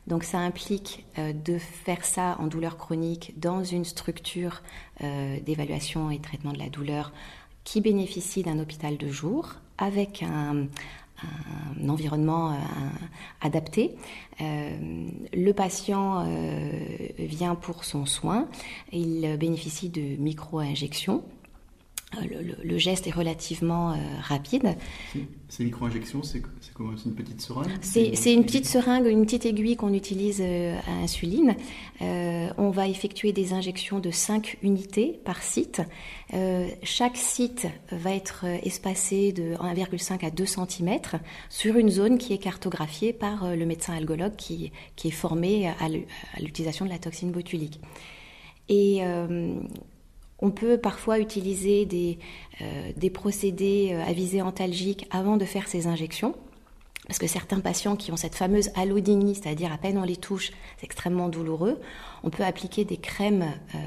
Donc 0.06 0.24
ça 0.24 0.38
implique 0.38 1.06
de 1.16 1.58
faire 1.58 2.04
ça 2.04 2.36
en 2.40 2.48
douleur 2.48 2.76
chronique 2.76 3.34
dans 3.38 3.62
une 3.62 3.84
structure 3.84 4.62
d'évaluation 5.00 6.10
et 6.10 6.18
traitement 6.18 6.52
de 6.52 6.58
la 6.58 6.68
douleur 6.68 7.12
qui 7.64 7.80
bénéficie 7.80 8.42
d'un 8.42 8.58
hôpital 8.58 8.96
de 8.96 9.08
jour 9.08 9.54
avec 9.78 10.22
un, 10.22 10.66
environnement 11.88 12.50
euh, 12.50 12.56
adapté. 13.40 13.94
Euh, 14.40 14.76
le 15.32 15.52
patient 15.52 16.24
euh, 16.26 16.70
vient 17.18 17.54
pour 17.54 17.84
son 17.84 18.06
soin, 18.06 18.48
il 18.90 19.36
bénéficie 19.38 19.88
de 19.88 20.16
micro-injections 20.20 21.22
le, 22.20 22.78
geste 22.78 23.06
est 23.06 23.12
relativement 23.12 23.92
euh, 23.92 23.96
rapide. 24.22 24.76
Ces 25.48 25.64
micro-injections, 25.64 26.22
c'est 26.22 26.42
comme 26.74 26.96
une 27.04 27.14
petite 27.14 27.40
seringue 27.40 27.70
C'est 27.82 28.32
une 28.32 28.44
petite 28.44 28.66
seringue, 28.66 29.06
une 29.06 29.24
petite 29.24 29.46
aiguille 29.46 29.76
qu'on 29.76 29.92
utilise 29.92 30.40
euh, 30.40 30.78
à 30.86 31.02
insuline. 31.02 31.54
Euh, 32.00 32.48
on 32.58 32.70
va 32.70 32.88
effectuer 32.88 33.32
des 33.32 33.52
injections 33.52 33.98
de 33.98 34.10
5 34.10 34.58
unités 34.62 35.20
par 35.24 35.42
site. 35.42 35.82
chaque 36.82 37.16
site 37.16 37.66
va 37.90 38.14
être 38.14 38.44
espacé 38.62 39.32
de 39.32 39.54
1,5 39.56 40.26
à 40.26 40.30
2 40.30 40.46
cm 40.46 40.98
sur 41.48 41.76
une 41.76 41.90
zone 41.90 42.18
qui 42.18 42.32
est 42.32 42.38
cartographiée 42.38 43.12
par 43.12 43.54
le 43.54 43.66
médecin 43.66 43.94
algologue 43.94 44.36
qui, 44.36 44.72
qui 44.96 45.08
est 45.08 45.12
formé 45.12 45.68
à 45.68 45.88
l'utilisation 46.40 46.86
de 46.86 46.90
la 46.90 46.98
toxine 46.98 47.30
botulique. 47.30 47.80
Et 48.68 49.02
on 50.42 50.50
peut 50.50 50.76
parfois 50.76 51.20
utiliser 51.20 51.86
des, 51.86 52.18
euh, 52.60 53.10
procédés 53.14 53.90
euh, 53.92 54.04
à 54.04 54.12
visée 54.12 54.42
antalgique 54.42 55.06
avant 55.10 55.36
de 55.36 55.44
faire 55.44 55.68
ces 55.68 55.86
injections. 55.86 56.34
Parce 57.06 57.18
que 57.18 57.26
certains 57.26 57.60
patients 57.60 57.96
qui 57.96 58.12
ont 58.12 58.16
cette 58.16 58.34
fameuse 58.34 58.70
allodynie, 58.74 59.34
c'est-à-dire 59.34 59.72
à 59.72 59.78
peine 59.78 59.98
on 59.98 60.04
les 60.04 60.16
touche, 60.16 60.50
c'est 60.76 60.84
extrêmement 60.84 61.28
douloureux, 61.28 61.80
on 62.22 62.30
peut 62.30 62.44
appliquer 62.44 62.84
des 62.84 62.96
crèmes 62.96 63.54
euh, 63.74 63.78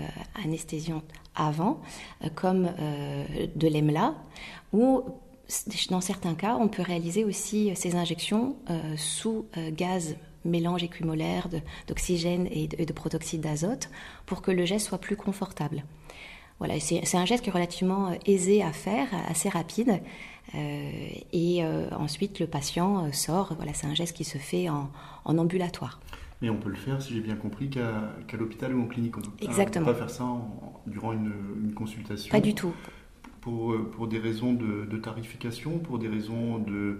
anesthésiantes 0.43 1.05
avant, 1.38 1.81
comme 2.35 2.69
de 3.55 3.67
l'EMLA, 3.67 4.15
ou 4.71 5.03
dans 5.89 6.00
certains 6.00 6.33
cas, 6.33 6.55
on 6.57 6.69
peut 6.69 6.81
réaliser 6.81 7.25
aussi 7.25 7.74
ces 7.75 7.95
injections 7.95 8.55
sous 8.95 9.45
gaz 9.74 10.15
mélange 10.45 10.83
écumolaire 10.83 11.50
d'oxygène 11.88 12.47
et 12.50 12.67
de 12.67 12.93
protoxyde 12.93 13.41
d'azote 13.41 13.89
pour 14.25 14.41
que 14.41 14.51
le 14.51 14.63
geste 14.63 14.88
soit 14.88 14.97
plus 14.97 15.17
confortable. 15.17 15.83
Voilà, 16.59 16.79
c'est 16.79 17.17
un 17.17 17.25
geste 17.25 17.43
qui 17.43 17.50
est 17.50 17.53
relativement 17.53 18.07
euh, 18.07 18.15
aisé 18.25 18.63
à 18.63 18.71
faire, 18.71 19.07
assez 19.27 19.50
rapide. 19.50 20.00
Euh, 20.53 20.89
et 21.33 21.65
euh, 21.65 21.89
ensuite, 21.91 22.39
le 22.39 22.47
patient 22.47 23.12
sort. 23.12 23.53
Voilà, 23.57 23.74
c'est 23.74 23.88
un 23.88 23.93
geste 23.93 24.15
qui 24.15 24.24
se 24.24 24.38
fait 24.38 24.69
en, 24.69 24.89
ambulatoire. 25.25 26.00
Mais 26.41 26.50
on 26.50 26.57
peut 26.57 26.69
le 26.69 26.75
faire, 26.75 27.01
si 27.01 27.13
j'ai 27.13 27.21
bien 27.21 27.35
compris, 27.35 27.69
qu'à 27.69 28.38
l'hôpital 28.38 28.74
ou 28.74 28.83
en 28.83 28.88
clinique. 28.88 29.17
On 29.17 29.21
peut 29.21 29.31
Exactement. 29.41 29.85
pas 29.85 29.95
faire 29.95 30.09
ça 30.09 30.25
durant 30.88 31.12
une, 31.12 31.74
consultation. 31.75 32.31
Pas 32.31 32.41
du 32.41 32.53
tout. 32.53 32.74
Pour, 33.41 33.75
pour 33.91 34.07
des 34.07 34.17
raisons 34.17 34.53
de, 34.53 34.85
de 34.85 34.97
tarification, 34.97 35.77
pour 35.79 36.00
des 36.00 36.07
raisons 36.07 36.57
de, 36.59 37.00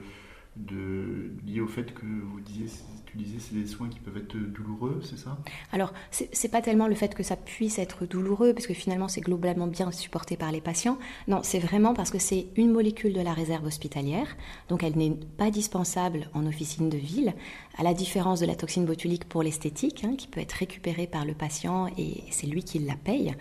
de, 0.56 1.32
lié 1.46 1.60
au 1.60 1.68
fait 1.68 1.94
que 1.94 2.06
vous 2.06 2.40
disiez, 2.40 2.68
tu 3.06 3.18
disais, 3.18 3.40
c'est 3.40 3.56
des 3.56 3.68
soins 3.68 3.90
qui 3.90 4.00
peuvent 4.00 4.18
être 4.18 4.36
douloureux, 4.36 5.02
c'est 5.04 5.18
ça? 5.18 5.38
Alors, 5.72 5.94
c'est 6.12 6.50
pas 6.50 6.62
tellement 6.62 6.88
le 6.88 6.96
fait 6.96 7.14
que 7.14 7.24
ça 7.24 7.36
puisse 7.36 7.78
être 7.78 8.06
douloureux, 8.06 8.54
parce 8.54 8.68
que 8.68 8.74
finalement, 8.74 9.08
c'est 9.08 9.22
globalement 9.22 9.68
bien 9.68 9.92
supporté 9.92 10.38
par 10.38 10.52
les 10.52 10.62
patients. 10.62 10.98
Non, 11.28 11.42
c'est 11.44 11.60
vraiment 11.60 11.94
parce 11.94 12.12
que 12.12 12.20
c'est 12.20 12.48
une 12.56 12.72
molécule 12.72 13.14
de 13.14 13.22
la 13.22 13.34
réserve 13.34 13.66
hospitalière, 13.66 14.38
donc 14.70 14.84
elle 14.84 14.98
n'est 14.98 15.12
pas 15.12 15.52
dispensable 15.52 16.30
en 16.34 16.46
officine 16.46 16.90
de 16.90 16.98
ville, 16.98 17.34
à 17.78 17.84
la 17.84 17.94
différence 17.94 18.40
de 18.40 18.46
la 18.46 18.56
toxine 18.56 18.86
botulique 18.86 19.26
pour 19.26 19.44
l'esthétique, 19.44 20.06
hein, 20.06 20.16
qui 20.18 20.28
peut 20.28 20.40
être 20.40 20.54
récupérée 20.54 21.08
par 21.08 21.26
le 21.26 21.34
patient 21.34 21.88
et 21.98 22.24
c'est 22.32 22.48
lui 22.48 22.64
qui 22.64 22.80
la 22.80 22.96
paye. 22.96 23.36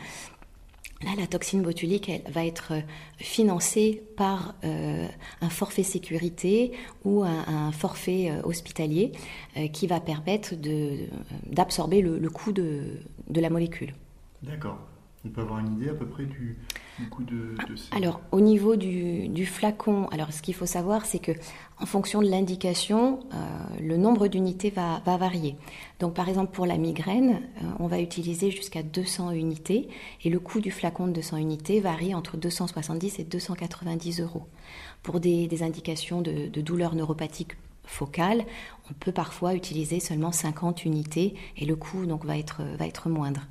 Là, 1.05 1.11
la 1.19 1.27
toxine 1.27 1.63
botulique, 1.63 2.09
elle 2.09 2.33
va 2.33 2.45
être 2.45 2.73
financée 3.19 4.03
par 4.17 4.55
un 4.63 5.49
forfait 5.51 5.83
sécurité 5.83 6.73
ou 7.05 7.25
un, 7.25 7.73
forfait 7.73 8.33
hospitalier 8.43 9.13
qui 9.73 9.87
va 9.87 10.01
permettre 10.01 10.55
d'absorber 11.51 12.01
le, 12.01 12.31
coût 12.31 12.53
de 12.53 13.01
la 13.29 13.51
molécule. 13.51 13.95
D'accord. 14.43 14.79
On 15.25 15.31
peut 15.31 15.41
avoir 15.41 15.61
une 15.61 15.73
idée 15.73 15.89
à 15.89 15.95
peu 15.95 16.07
près 16.07 16.27
du, 16.27 16.59
coût 17.11 17.25
de, 17.25 17.55
ces... 17.77 17.95
Alors, 17.97 18.21
au 18.33 18.41
niveau 18.41 18.77
du, 18.77 19.47
flacon, 19.47 20.07
alors 20.09 20.33
ce 20.33 20.43
qu'il 20.43 20.55
faut 20.55 20.67
savoir, 20.67 21.05
c'est 21.07 21.19
que 21.19 21.33
en 21.81 21.87
fonction 21.87 22.23
de 22.23 22.29
l'indication, 22.29 23.21
euh, 23.33 23.37
le 23.81 23.97
nombre 23.97 24.29
d'unités 24.29 24.71
va, 24.71 25.01
varier. 25.05 25.57
Donc, 25.99 26.15
par 26.15 26.29
exemple, 26.29 26.53
pour 26.53 26.67
la 26.67 26.79
migraine, 26.79 27.43
euh, 27.63 27.67
on 27.81 27.87
va 27.87 28.01
utiliser 28.01 28.51
jusqu'à 28.51 28.83
200 28.83 29.33
unités 29.33 29.89
et 30.23 30.31
le 30.31 30.39
coût 30.39 30.61
du 30.61 30.71
flacon 30.71 31.07
de 31.09 31.13
200 31.13 31.39
unités 31.39 31.81
varie 31.81 32.15
entre 32.15 32.37
270 32.37 33.19
et 33.19 33.25
290 33.25 34.21
euros. 34.21 34.47
Pour 35.03 35.21
des, 35.21 35.63
indications 35.63 36.23
de, 36.23 36.49
de 36.49 36.61
douleurs 36.61 36.95
neuropathiques 36.95 37.57
focales, 37.87 38.45
on 38.91 38.95
peut 38.95 39.13
parfois 39.13 39.55
utiliser 39.55 40.01
seulement 40.01 40.33
50 40.33 40.85
unités 40.85 41.35
et 41.57 41.65
le 41.65 41.77
coût 41.77 42.07
donc 42.07 42.25
va 42.25 42.39
être, 42.39 42.63
va 42.79 42.87
être 42.87 43.09
moindre. 43.09 43.43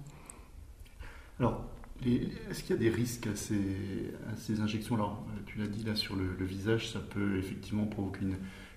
Alors, 1.40 1.62
est-ce 2.06 2.64
qu'il 2.64 2.76
y 2.76 2.80
a 2.80 2.82
des 2.82 2.90
risques 2.90 3.28
à 3.28 3.36
ces, 3.36 4.62
injections? 4.62 4.96
Alors, 4.96 5.26
euh, 5.30 5.40
tu 5.46 5.60
l'as 5.60 5.68
dit 5.68 5.84
là 5.84 5.96
sur 5.96 6.16
le, 6.16 6.46
visage, 6.46 6.90
ça 6.92 7.00
peut 7.00 7.38
effectivement 7.38 7.86
provoquer 7.86 8.20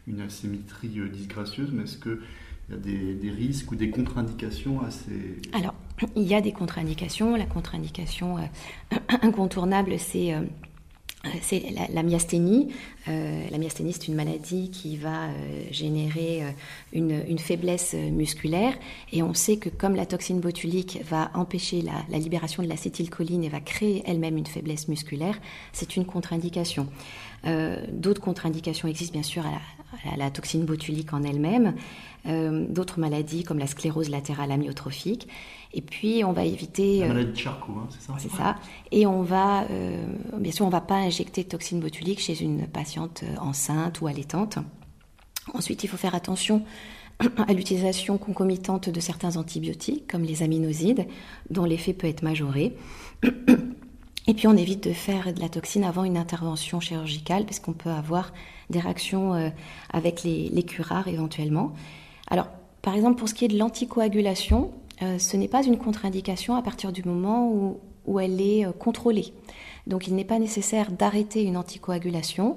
une, 0.06 0.20
asymétrie 0.20 1.00
euh, 1.00 1.08
disgracieuse, 1.08 1.70
mais 1.72 1.84
est-ce 1.84 1.98
qu'il 1.98 2.18
y 2.70 2.74
a 2.74 2.76
des, 2.76 3.30
risques 3.30 3.70
ou 3.72 3.76
des 3.76 3.90
contre-indications 3.90 4.80
à 4.82 4.90
ces... 4.90 5.40
Alors, 5.52 5.74
il 6.16 6.22
y 6.22 6.34
a 6.34 6.40
des 6.40 6.52
contre-indications. 6.52 7.36
La 7.36 7.46
contre-indication 7.46 8.38
euh, 8.38 8.96
incontournable, 9.22 9.98
c'est 9.98 10.34
c'est 11.42 11.62
la, 11.92 12.02
myasthénie. 12.02 12.72
Euh, 13.08 13.46
la 13.50 13.58
myasthénie, 13.58 13.92
c'est 13.92 14.08
une 14.08 14.14
maladie 14.14 14.70
qui 14.70 14.96
va 14.96 15.24
euh, 15.24 15.64
générer 15.70 16.42
une, 16.92 17.38
faiblesse 17.38 17.94
musculaire. 17.94 18.74
Et 19.12 19.22
on 19.22 19.34
sait 19.34 19.56
que 19.56 19.68
comme 19.68 19.96
la 19.96 20.06
toxine 20.06 20.40
botulique 20.40 21.00
va 21.08 21.30
empêcher 21.34 21.82
la, 21.82 22.18
libération 22.18 22.62
de 22.62 22.68
l'acétylcholine 22.68 23.44
et 23.44 23.48
va 23.48 23.60
créer 23.60 24.02
elle-même 24.06 24.36
une 24.36 24.46
faiblesse 24.46 24.88
musculaire, 24.88 25.38
c'est 25.72 25.96
une 25.96 26.04
contre-indication. 26.04 26.88
D'autres 27.92 28.20
contre-indications 28.20 28.88
existent 28.88 29.12
bien 29.12 29.22
sûr 29.22 29.44
à 29.46 30.16
la, 30.16 30.30
toxine 30.30 30.64
botulique 30.64 31.12
en 31.12 31.22
elle-même. 31.22 31.74
D'autres 32.26 32.98
maladies 32.98 33.44
comme 33.44 33.58
la 33.58 33.66
sclérose 33.66 34.08
latérale 34.10 34.50
amyotrophique. 34.50 35.28
Et 35.76 35.82
puis, 35.82 36.24
on 36.24 36.32
va 36.32 36.44
éviter. 36.46 37.00
La 37.00 37.04
euh, 37.04 37.08
maladie 37.08 37.32
de 37.32 37.36
Charcot, 37.36 37.72
hein, 37.76 37.86
c'est 37.90 38.00
ça 38.00 38.14
C'est 38.18 38.30
ça. 38.30 38.56
Et 38.92 39.06
on 39.06 39.22
va, 39.22 39.64
euh, 39.70 40.06
bien 40.38 40.50
sûr, 40.50 40.64
on 40.64 40.68
ne 40.68 40.72
va 40.72 40.80
pas 40.80 40.94
injecter 40.94 41.44
de 41.44 41.48
toxine 41.48 41.80
botulique 41.80 42.18
chez 42.18 42.42
une 42.42 42.66
patiente 42.66 43.24
euh, 43.24 43.36
enceinte 43.38 44.00
ou 44.00 44.06
allaitante. 44.06 44.58
Ensuite, 45.52 45.84
il 45.84 45.88
faut 45.88 45.98
faire 45.98 46.14
attention 46.14 46.62
à 47.46 47.52
l'utilisation 47.52 48.16
concomitante 48.16 48.88
de 48.88 49.00
certains 49.00 49.36
antibiotiques, 49.36 50.06
comme 50.10 50.22
les 50.22 50.42
aminosides, 50.42 51.06
dont 51.50 51.66
l'effet 51.66 51.92
peut 51.92 52.06
être 52.06 52.22
majoré. 52.22 52.74
Et 54.28 54.34
puis, 54.34 54.48
on 54.48 54.56
évite 54.56 54.88
de 54.88 54.94
faire 54.94 55.34
de 55.34 55.40
la 55.40 55.50
toxine 55.50 55.84
avant 55.84 56.04
une 56.04 56.16
intervention 56.16 56.80
chirurgicale, 56.80 57.44
parce 57.44 57.60
qu'on 57.60 57.74
peut 57.74 57.90
avoir 57.90 58.32
des 58.70 58.80
réactions 58.80 59.52
avec 59.92 60.24
les, 60.24 60.48
les 60.48 60.64
curares 60.64 61.06
éventuellement. 61.06 61.74
Alors, 62.28 62.48
par 62.82 62.94
exemple, 62.94 63.18
pour 63.18 63.28
ce 63.28 63.34
qui 63.34 63.44
est 63.44 63.48
de 63.48 63.58
l'anticoagulation, 63.58 64.72
euh, 65.02 65.18
ce 65.18 65.36
n'est 65.36 65.48
pas 65.48 65.64
une 65.64 65.78
contre-indication 65.78 66.54
à 66.54 66.62
partir 66.62 66.92
du 66.92 67.02
moment 67.02 67.50
où, 67.50 67.80
où 68.06 68.20
elle 68.20 68.40
est 68.40 68.66
euh, 68.66 68.72
contrôlée. 68.72 69.34
Donc 69.86 70.08
il 70.08 70.14
n'est 70.14 70.24
pas 70.24 70.38
nécessaire 70.38 70.90
d'arrêter 70.90 71.44
une 71.44 71.56
anticoagulation, 71.56 72.56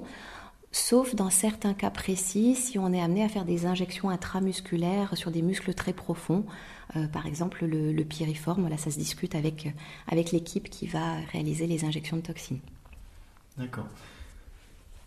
sauf 0.72 1.14
dans 1.14 1.30
certains 1.30 1.74
cas 1.74 1.90
précis, 1.90 2.54
si 2.54 2.78
on 2.78 2.92
est 2.92 3.00
amené 3.00 3.22
à 3.22 3.28
faire 3.28 3.44
des 3.44 3.66
injections 3.66 4.10
intramusculaires 4.10 5.16
sur 5.16 5.30
des 5.30 5.42
muscles 5.42 5.74
très 5.74 5.92
profonds, 5.92 6.44
euh, 6.96 7.06
par 7.06 7.26
exemple 7.26 7.66
le, 7.66 7.92
le, 7.92 8.04
piriforme, 8.04 8.68
là 8.68 8.76
ça 8.76 8.90
se 8.90 8.98
discute 8.98 9.34
avec, 9.34 9.72
avec 10.08 10.32
l'équipe 10.32 10.68
qui 10.70 10.86
va 10.86 11.16
réaliser 11.32 11.66
les 11.66 11.84
injections 11.84 12.16
de 12.16 12.22
toxines. 12.22 12.60
D'accord. 13.58 13.86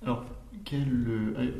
Alors, 0.03 0.25
quelle, 0.65 1.53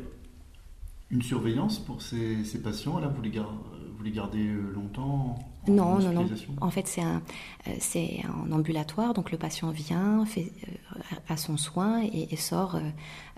une 1.14 1.22
surveillance 1.22 1.78
pour 1.78 2.02
ces, 2.02 2.44
ces 2.44 2.60
patients 2.60 2.98
Là, 2.98 3.08
vous 3.08 3.22
les, 3.22 3.30
vous 3.30 4.02
les 4.02 4.10
gardez 4.10 4.44
longtemps 4.74 5.38
non, 5.68 5.98
non, 5.98 6.12
non. 6.12 6.28
En 6.60 6.70
fait, 6.70 6.86
c'est 6.86 7.00
un, 7.00 7.22
euh, 7.66 7.72
c'est 7.78 8.20
un 8.24 8.52
ambulatoire, 8.52 9.14
donc 9.14 9.30
le 9.30 9.38
patient 9.38 9.70
vient, 9.70 10.24
fait 10.26 10.52
à 11.28 11.32
euh, 11.32 11.36
son 11.36 11.56
soin 11.56 12.02
et, 12.02 12.36
sort 12.36 12.78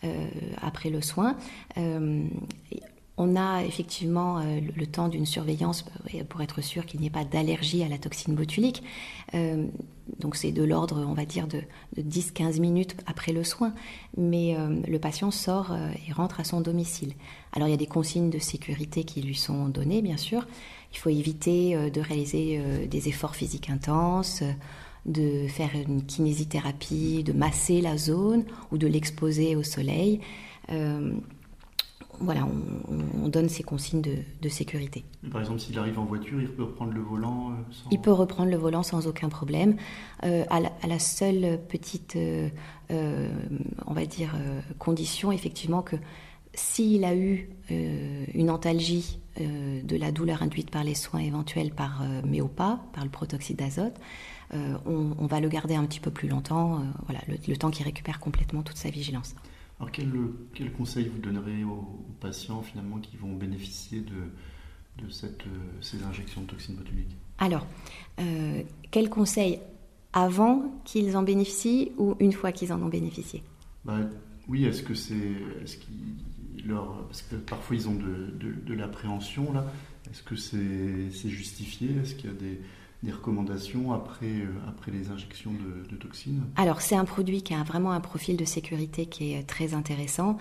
euh, 0.05 0.29
après 0.61 0.91
le 0.91 1.01
soin. 1.01 1.37
On 3.19 3.35
a 3.37 3.65
effectivement 3.65 4.43
le 4.45 4.87
temps 4.87 5.09
d'une 5.09 5.25
surveillance 5.25 5.87
pour 6.29 6.43
être 6.43 6.61
sûr 6.61 6.85
qu'il 6.85 7.01
n'y 7.01 7.07
ait 7.07 7.11
pas 7.11 7.25
d'allergie 7.25 7.83
à 7.83 7.89
la 7.89 7.97
toxine 7.97 8.35
botulique. 8.35 8.83
donc 9.33 10.37
c'est 10.37 10.53
de 10.53 10.63
l'ordre, 10.63 11.03
on 11.09 11.15
va 11.15 11.25
dire, 11.25 11.49
de, 11.49 11.63
10-15 11.99 12.61
minutes 12.61 12.95
après 13.07 13.33
le 13.33 13.43
soin. 13.43 13.73
Mais 14.19 14.55
le 14.87 14.99
patient 14.99 15.31
sort 15.31 15.75
et 16.07 16.13
rentre 16.13 16.41
à 16.41 16.45
son 16.45 16.61
domicile. 16.61 17.15
Alors 17.55 17.69
il 17.69 17.71
y 17.71 17.75
a 17.75 17.79
des 17.79 17.87
consignes 17.87 18.29
de 18.29 18.39
sécurité 18.39 19.05
qui 19.05 19.23
lui 19.23 19.35
sont 19.35 19.69
données, 19.69 20.03
bien 20.03 20.19
sûr. 20.19 20.47
Il 20.97 20.99
faut 20.99 21.11
éviter 21.11 21.77
euh, 21.77 21.91
de 21.91 22.01
réaliser 22.01 22.59
euh, 22.59 22.87
des 22.87 23.09
efforts 23.09 23.37
physiques 23.37 23.69
intenses, 23.71 24.43
de 25.05 25.47
faire 25.47 25.71
une 25.75 26.05
kinésithérapie, 26.05 27.23
de 27.23 27.33
masser 27.33 27.81
la 27.81 27.97
zone 27.97 28.45
ou 28.73 28.79
de 28.79 28.87
l'exposer 28.87 29.57
au 29.57 29.63
soleil. 29.63 30.21
Euh, 30.73 31.13
voilà, 32.21 32.47
on, 32.89 33.29
donne 33.29 33.49
ces 33.49 33.63
consignes 33.63 34.03
de, 34.03 34.49
sécurité. 34.49 35.05
Par 35.33 35.41
exemple, 35.41 35.61
s'il 35.61 35.79
arrive 35.79 35.99
en 35.99 36.05
voiture, 36.05 36.41
il 36.41 36.49
peut 36.49 36.63
reprendre 36.63 36.93
le 36.93 37.01
volant 37.01 37.53
sans... 37.71 37.91
Il 37.91 38.01
peut 38.01 38.13
reprendre 38.13 38.51
le 38.51 38.57
volant 38.57 38.83
sans 38.83 39.09
aucun 39.09 39.29
problème. 39.29 39.77
à, 40.23 40.61
la, 40.61 40.99
seule 40.99 41.59
petite, 41.69 42.17
on 42.89 43.93
va 43.93 44.07
dire, 44.07 44.35
condition, 44.79 45.33
effectivement, 45.33 45.83
que 45.83 45.97
s'il 46.55 47.05
a 47.05 47.17
eu 47.17 47.51
une 47.69 48.51
antalgie 48.51 49.19
euh, 49.41 49.83
de 49.83 49.97
la 49.97 50.13
douleur 50.13 50.43
induite 50.43 50.71
par 50.71 50.83
les 50.83 50.95
soins 50.95 51.21
éventuels 51.21 51.71
par 51.71 52.01
euh, 52.01 52.23
Méopa, 52.25 52.81
par 52.95 53.05
le 53.05 53.11
protoxyde 53.11 53.59
d'azote, 53.59 53.95
euh, 54.55 54.79
on, 54.87 55.27
va 55.27 55.41
le 55.41 55.49
garder 55.49 55.75
un 55.75 55.85
petit 55.85 56.01
peu 56.01 56.11
plus 56.11 56.29
longtemps, 56.29 56.81
voilà, 57.05 57.21
le, 57.29 57.57
temps 57.57 57.71
qu'il 57.71 57.85
récupère 57.85 58.19
complètement 58.19 58.63
toute 58.63 58.79
sa 58.79 58.89
vigilance. 58.89 59.35
Alors 59.79 59.93
quel, 59.93 60.11
quel 60.55 60.73
conseil 60.73 61.09
vous 61.09 61.19
donnerez 61.19 61.65
aux, 61.65 62.03
patients 62.21 62.63
finalement 62.63 62.99
qui 62.99 63.17
vont 63.19 63.35
bénéficier 63.35 64.01
de, 64.01 65.05
de 65.05 65.11
cette, 65.11 65.45
ces 65.83 66.03
injections 66.03 66.41
de 66.41 66.47
toxines 66.47 66.75
botuliques 66.77 67.15
Alors, 67.39 67.67
quel 68.91 69.11
conseil 69.11 69.61
avant 70.15 70.81
qu'ils 70.87 71.15
en 71.15 71.23
bénéficient 71.23 71.93
ou 71.99 72.17
une 72.21 72.33
fois 72.33 72.53
qu'ils 72.53 72.73
en 72.73 72.81
ont 72.81 72.89
bénéficié? 72.89 73.43
Bah, 73.85 73.99
Oui, 74.49 74.65
est-ce 74.65 74.83
que 74.83 74.95
c'est... 74.95 75.15
Est-ce 75.63 75.77
qu'ils 75.77 76.17
parce 77.09 77.23
que 77.23 77.37
parfois 77.37 77.77
ils 77.77 77.89
ont 77.89 77.95
de, 77.95 78.75
l'appréhension 78.75 79.53
là. 79.53 79.65
Est-ce 80.11 80.23
que 80.23 80.37
c'est 80.37 81.29
justifié? 81.29 81.91
Est-ce 82.03 82.15
qu'il 82.15 82.31
y 82.31 82.33
a 82.33 82.37
des, 82.37 82.61
recommandations 83.13 83.93
après, 83.93 84.27
euh, 84.27 84.49
après 84.69 84.91
les 84.91 85.11
injections 85.11 85.53
de, 85.53 85.97
toxines 85.97 86.43
Alors 86.57 86.81
c'est 86.81 86.97
un 86.97 87.05
produit 87.05 87.43
qui 87.43 87.55
a 87.55 87.63
vraiment 87.63 87.93
un 87.93 88.01
profil 88.01 88.37
de 88.37 88.45
sécurité 88.45 89.07
qui 89.07 89.33
est 89.33 89.43
très 89.45 89.75
intéressant. 89.75 90.39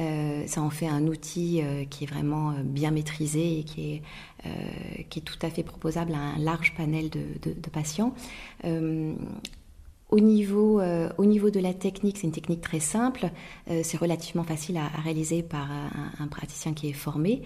Euh, 0.00 0.46
ça 0.46 0.60
en 0.62 0.70
fait 0.70 0.88
un 0.88 1.06
outil 1.06 1.60
euh, 1.62 1.84
qui 1.84 2.04
est 2.04 2.06
vraiment 2.06 2.54
bien 2.64 2.90
maîtrisé 2.90 3.60
et 3.60 3.64
qui 3.64 3.94
est, 3.94 4.02
qui 5.08 5.18
est 5.18 5.22
tout 5.22 5.38
à 5.42 5.50
fait 5.50 5.62
proposable 5.62 6.14
à 6.14 6.18
un 6.18 6.38
large 6.38 6.74
panel 6.74 7.10
de, 7.10 7.70
patients. 7.70 8.14
Au 10.10 10.20
niveau, 10.20 10.80
euh, 10.80 11.10
au 11.18 11.26
niveau 11.26 11.50
de 11.50 11.60
la 11.60 11.74
technique, 11.74 12.16
c'est 12.16 12.26
une 12.26 12.32
technique 12.32 12.62
très 12.62 12.80
simple. 12.80 13.30
Euh, 13.70 13.82
c'est 13.84 13.98
relativement 13.98 14.44
facile 14.44 14.78
à, 14.78 14.86
réaliser 15.02 15.42
par 15.42 15.68
un, 16.18 16.26
praticien 16.28 16.72
qui 16.72 16.88
est 16.88 16.94
formé. 16.94 17.42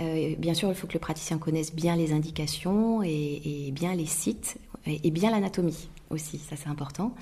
Euh, 0.00 0.34
bien 0.36 0.54
sûr, 0.54 0.68
il 0.68 0.74
faut 0.74 0.86
que 0.86 0.94
le 0.94 1.00
praticien 1.00 1.38
connaisse 1.38 1.74
bien 1.74 1.96
les 1.96 2.12
indications 2.12 3.02
et, 3.02 3.70
bien 3.72 3.94
les 3.94 4.06
sites 4.06 4.58
et, 4.86 5.10
bien 5.10 5.30
l'anatomie 5.30 5.88
aussi, 6.10 6.38
ça 6.38 6.56
c'est 6.56 6.68
important. 6.68 7.14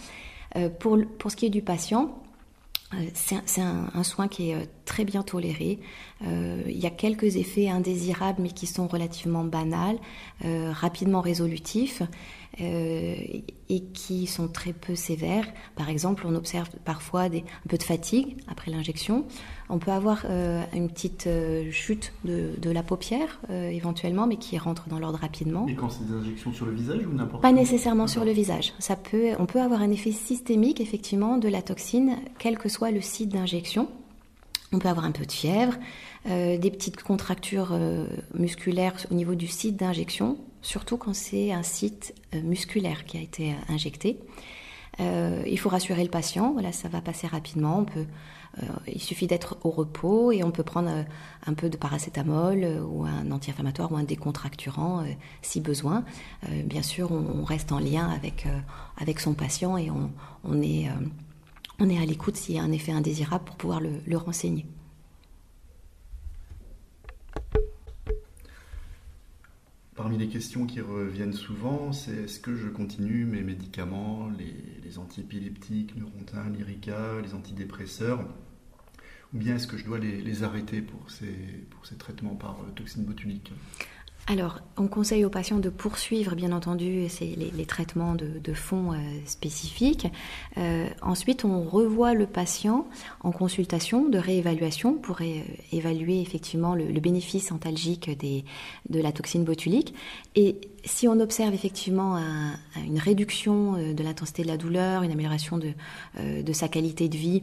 pour, 0.79 0.99
pour 1.19 1.31
ce 1.31 1.37
qui 1.37 1.47
est 1.47 1.51
du 1.51 1.63
patient, 1.63 2.19
c'est 3.13 3.61
un, 3.61 3.91
un, 3.93 4.03
soin 4.03 4.29
qui 4.29 4.51
est 4.51 4.69
très 4.87 5.05
bien 5.05 5.23
toléré. 5.23 5.79
il 6.23 6.79
y 6.79 6.87
a 6.87 6.91
quelques 6.91 7.37
effets 7.37 7.69
indésirables, 7.69 8.41
mais 8.41 8.51
qui 8.51 8.67
sont 8.67 8.87
relativement 8.87 9.45
banals, 9.45 9.99
rapidement 10.43 11.21
résolutifs. 11.21 12.03
Et 12.61 13.81
qui 13.93 14.27
sont 14.27 14.49
très 14.49 14.73
peu 14.73 14.95
sévères. 14.95 15.47
Par 15.77 15.89
exemple, 15.89 16.25
on 16.27 16.35
observe 16.35 16.69
parfois 16.85 17.29
des, 17.29 17.39
un 17.39 17.69
peu 17.69 17.79
de 17.79 17.83
fatigue 17.83 18.37
après 18.49 18.71
l'injection. 18.71 19.27
On 19.69 19.79
peut 19.79 19.91
avoir 19.91 20.25
une 20.73 20.89
petite 20.89 21.29
chute 21.71 22.13
de, 22.25 22.71
la 22.71 22.83
paupière 22.83 23.41
éventuellement, 23.51 24.27
mais 24.27 24.37
qui 24.37 24.59
rentre 24.59 24.89
dans 24.89 24.99
l'ordre 24.99 25.19
rapidement. 25.19 25.67
Et 25.69 25.75
quand 25.75 25.91
c'est 25.91 26.07
des 26.07 26.15
injections 26.15 26.53
sur 26.53 26.67
le 26.67 26.73
visage 26.73 27.07
ou 27.07 27.13
n'importe 27.15 27.43
Pas 27.43 27.53
nécessairement 27.53 28.07
sur 28.07 28.25
le 28.25 28.33
visage. 28.33 28.73
Ça 28.79 28.97
peut, 28.97 29.33
on 29.39 29.47
peut 29.47 29.61
avoir 29.61 29.83
un 29.83 29.91
effet 29.91 30.13
systémique 30.13 30.81
effectivement 30.81 31.39
de 31.39 31.49
la 31.49 31.63
toxine, 31.63 32.17
quel 32.39 32.59
que 32.59 32.69
soit 32.69 32.91
le 32.91 33.01
site 33.01 33.31
d'injection. 33.31 33.89
On 34.73 34.79
peut 34.79 34.89
avoir 34.89 35.07
un 35.07 35.13
peu 35.13 35.25
de 35.25 35.33
fièvre, 35.33 35.75
euh, 36.27 36.59
des 36.59 36.71
petites 36.71 37.03
contractures 37.03 37.71
euh, 37.73 38.07
musculaires 38.35 38.95
au 39.11 39.15
niveau 39.15 39.35
du 39.35 39.47
site 39.47 39.77
d'injection, 39.77 40.37
surtout 40.63 40.97
quand 40.97 41.15
c'est 41.15 41.53
un 41.53 41.63
site 41.63 42.15
euh, 42.35 42.43
musculaire 42.43 43.05
qui 43.05 43.17
a 43.17 43.21
été 43.21 43.55
injecté. 43.69 44.19
il 44.99 45.59
faut 45.59 45.69
rassurer 45.69 46.03
le 46.03 46.11
patient, 46.11 46.53
voilà, 46.53 46.73
ça 46.73 46.89
va 46.89 47.01
passer 47.01 47.27
rapidement. 47.29 47.87
Il 48.89 49.01
suffit 49.01 49.29
d'être 49.29 49.57
au 49.63 49.71
repos 49.71 50.33
et 50.33 50.43
on 50.43 50.51
peut 50.51 50.65
prendre 50.65 51.05
un 51.47 51.55
peu 51.55 51.69
de 51.71 51.77
paracétamol 51.77 52.83
ou 52.85 53.05
un 53.05 53.31
anti-inflammatoire 53.31 53.93
ou 53.93 53.97
un 53.97 54.03
décontracturant 54.03 55.05
si 55.41 55.61
besoin. 55.61 56.05
bien 56.65 56.83
sûr, 56.83 57.13
on, 57.13 57.45
reste 57.45 57.71
en 57.71 57.79
lien 57.79 58.09
avec, 58.09 58.49
avec 58.97 59.21
son 59.21 59.35
patient 59.35 59.79
et 59.79 59.89
on 59.91 60.63
est 60.63 60.89
on 61.81 61.89
est 61.89 61.99
à 61.99 62.05
l'écoute 62.05 62.37
s'il 62.37 62.57
y 62.57 62.59
a 62.59 62.63
un 62.63 62.73
effet 62.73 62.93
indésirable 62.93 63.45
pour 63.45 63.57
pouvoir 63.57 63.81
le, 63.81 64.17
renseigner. 64.17 64.67
Parmi 69.99 70.17
les 70.17 70.29
questions 70.29 70.65
qui 70.65 70.81
reviennent 70.81 71.33
souvent, 71.33 71.91
c'est 71.91 72.13
est-ce 72.13 72.39
que 72.39 72.55
je 72.55 72.69
continue 72.69 73.25
mes 73.25 73.43
médicaments, 73.43 74.31
les, 74.39 74.97
antiépileptiques, 74.97 75.97
Neurontin, 75.97 76.51
Lyrica, 76.51 77.21
les 77.21 77.35
antidépresseurs, 77.35 78.21
ou 79.35 79.39
bien 79.39 79.57
est-ce 79.57 79.67
que 79.67 79.77
je 79.77 79.85
dois 79.85 79.99
les, 79.99 80.45
arrêter 80.45 80.83
pour 80.83 81.11
ces, 81.11 81.97
traitements 81.99 82.37
par 82.37 82.61
euh, 82.61 82.71
toxine 82.77 83.03
botulique 83.03 83.53
alors, 84.31 84.61
on 84.77 84.89
conseille 84.89 85.25
aux 85.25 85.31
patients 85.31 85.59
de 85.59 85.71
poursuivre, 85.71 86.35
bien 86.35 86.53
entendu, 86.53 87.07
les, 87.21 87.65
traitements 87.65 88.15
de, 88.15 88.53
fond 88.53 88.93
euh, 88.93 88.97
spécifiques. 89.25 90.07
Euh, 90.59 90.87
ensuite, 91.01 91.47
on 91.47 91.63
revoit 91.63 92.13
le 92.13 92.27
patient 92.27 92.87
en 93.23 93.33
consultation 93.33 94.07
de 94.07 94.19
réévaluation 94.19 94.93
pour 94.93 95.21
évaluer 95.73 96.21
effectivement 96.21 96.75
le, 96.75 97.01
bénéfice 97.01 97.51
antalgique 97.53 98.11
de 98.21 99.01
la 99.01 99.13
toxine 99.13 99.45
botulique. 99.45 99.95
Et 100.35 100.61
si 100.85 101.09
on 101.09 101.21
observe 101.21 101.55
effectivement 101.55 102.19
une 102.77 102.99
réduction 102.99 103.77
euh, 103.77 103.95
de 103.95 104.03
l'intensité 104.05 104.43
de 104.43 104.49
la 104.49 104.59
douleur, 104.59 105.05
une 105.05 105.11
amélioration 105.11 105.57
de, 105.59 105.73
sa 106.53 106.69
qualité 106.69 107.09
de 107.09 107.17
vie, 107.17 107.43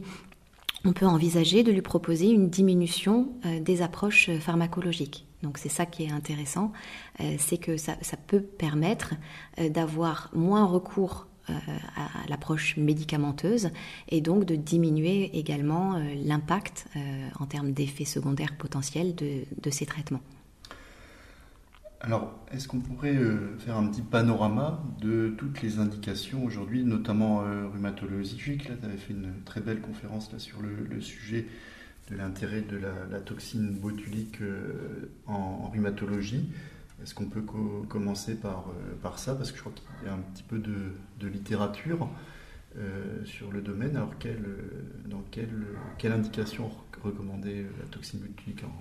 on 0.84 0.92
peut 0.92 1.06
envisager 1.06 1.64
de 1.64 1.72
lui 1.72 1.82
proposer 1.82 2.28
une 2.28 2.48
diminution 2.48 3.32
des 3.60 3.82
approches 3.82 4.30
pharmacologiques. 4.38 5.25
Donc 5.42 5.58
c'est 5.58 5.68
ça 5.68 5.86
qui 5.86 6.04
est 6.04 6.10
intéressant, 6.10 6.72
euh, 7.20 7.36
c'est 7.38 7.58
que 7.58 7.76
ça, 7.76 7.94
peut 8.26 8.40
permettre 8.40 9.14
euh, 9.58 9.68
d'avoir 9.68 10.30
moins 10.34 10.64
recours 10.64 11.26
euh, 11.48 11.52
à 11.96 12.28
l'approche 12.28 12.76
médicamenteuse 12.76 13.70
et 14.08 14.20
donc 14.20 14.44
de 14.44 14.56
diminuer 14.56 15.38
également 15.38 16.00
l'impact 16.24 16.88
en 17.38 17.46
termes 17.46 17.70
d'effets 17.70 18.04
secondaires 18.04 18.56
potentiels 18.56 19.14
de, 19.14 19.70
ces 19.70 19.86
traitements. 19.86 20.22
Alors, 22.00 22.34
est-ce 22.50 22.66
qu'on 22.66 22.80
pourrait 22.80 23.16
faire 23.58 23.76
un 23.76 23.86
petit 23.86 24.02
panorama 24.02 24.82
de 25.00 25.34
toutes 25.38 25.62
les 25.62 25.78
indications 25.78 26.44
aujourd'hui, 26.44 26.84
notamment 26.84 27.44
rhumatologiques? 27.72 28.68
Là, 28.68 28.74
tu 28.80 28.84
avais 28.84 28.96
fait 28.96 29.12
une 29.12 29.32
très 29.44 29.60
belle 29.60 29.80
conférence 29.80 30.32
là, 30.32 30.40
sur 30.40 30.60
le 30.60 31.00
sujet 31.00 31.46
de 32.10 32.16
l'intérêt 32.16 32.60
de 32.60 32.76
la, 32.76 33.20
toxine 33.20 33.72
botulique 33.72 34.40
euh, 34.40 35.10
en, 35.26 35.68
rhumatologie. 35.70 36.50
Est-ce 37.02 37.14
qu'on 37.14 37.26
peut 37.26 37.42
commencer 37.88 38.36
par, 38.36 38.68
euh, 38.68 38.94
par 39.02 39.18
ça? 39.18 39.34
Parce 39.34 39.50
que 39.50 39.58
je 39.58 39.62
crois 39.62 39.72
qu'il 39.74 40.08
y 40.08 40.10
a 40.10 40.14
un 40.14 40.22
petit 40.32 40.42
peu 40.42 40.58
de, 40.58 41.28
littérature 41.28 42.08
euh, 42.78 43.24
sur 43.24 43.50
le 43.50 43.60
domaine. 43.60 43.96
Alors, 43.96 44.14
dans 45.06 45.24
quelle 45.30 46.12
indication 46.12 46.70
recommander 47.02 47.60
euh, 47.60 47.70
la 47.80 47.86
toxine 47.86 48.20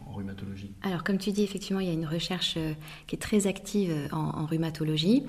en, 0.08 0.14
rhumatologie 0.14 0.74
Alors, 0.84 1.04
comme 1.04 1.18
tu 1.18 1.32
dis, 1.32 1.44
effectivement, 1.44 1.80
il 1.80 1.88
y 1.88 1.90
a 1.90 1.94
une 1.94 2.06
recherche 2.06 2.56
euh, 2.58 2.74
qui 3.08 3.16
est 3.16 3.20
très 3.20 3.48
active 3.48 3.92
euh, 3.92 4.08
en, 4.12 4.46
rhumatologie. 4.46 5.24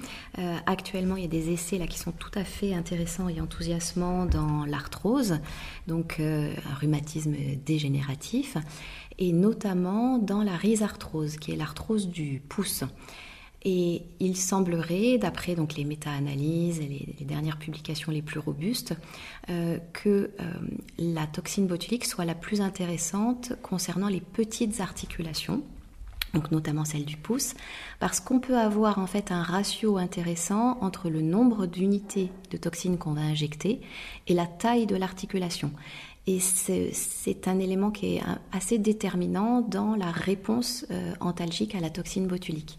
actuellement, 0.67 1.17
il 1.17 1.23
y 1.23 1.25
a 1.25 1.29
des 1.29 1.51
essais 1.51 1.79
là 1.79 1.87
qui 1.87 1.99
sont 1.99 2.13
tout 2.13 2.31
à 2.35 2.45
fait 2.45 2.75
intéressants 2.75 3.29
et 3.29 3.41
enthousiasmants 3.41 4.27
dans 4.27 4.65
l'arthrose, 4.65 5.39
donc 5.87 6.21
un 6.21 6.75
rhumatisme 6.81 7.35
dégénératif, 7.65 8.57
et 9.19 9.33
notamment 9.33 10.19
dans 10.19 10.43
la 10.43 10.57
rhizarthrose, 10.57 11.37
qui 11.37 11.53
est 11.53 11.57
l'arthrose 11.57 12.09
du 12.09 12.43
pouce. 12.49 12.85
Et 13.65 14.03
il 14.21 14.37
semblerait, 14.37 15.19
d'après 15.19 15.55
donc 15.55 15.75
les 15.75 15.85
méta-analyses 15.85 16.79
et 16.79 17.15
les, 17.19 17.25
dernières 17.25 17.59
publications 17.59 18.13
les 18.13 18.23
plus 18.23 18.39
robustes, 18.39 18.95
euh, 19.51 19.79
que 19.93 20.31
euh, 20.41 20.53
la 20.99 21.27
toxine 21.27 21.67
botulique 21.67 22.05
soit 22.05 22.25
la 22.25 22.37
plus 22.37 22.61
intéressante 22.61 23.55
concernant 23.63 24.09
les 24.09 24.21
petites 24.21 24.81
articulations, 24.81 25.63
donc 26.35 26.53
notamment 26.53 26.85
celle 26.85 27.05
du 27.05 27.17
pouce, 27.17 27.55
parce 27.99 28.21
qu'on 28.21 28.39
peut 28.39 28.57
avoir 28.57 28.99
en 28.99 29.07
fait 29.07 29.33
un 29.33 29.43
ratio 29.43 29.97
intéressant 29.97 30.79
entre 30.81 31.09
le 31.09 31.23
nombre 31.23 31.67
d'unités 31.67 32.31
de 32.51 32.57
toxine 32.57 32.99
qu'on 32.99 33.15
va 33.15 33.23
injecter 33.23 33.81
et 34.29 34.35
la 34.35 34.47
taille 34.47 34.87
de 34.87 34.97
l'articulation. 34.97 35.73
Et 36.29 36.41
c'est 36.41 37.47
un 37.47 37.61
élément 37.61 37.93
qui 37.93 38.17
est 38.17 38.23
assez 38.51 38.79
déterminant 38.79 39.61
dans 39.61 39.95
la 39.95 40.11
réponse 40.11 40.85
euh, 40.91 41.15
antalgique 41.21 41.77
à 41.77 41.81
la 41.81 41.89
toxine 41.89 42.27
botulique. 42.27 42.79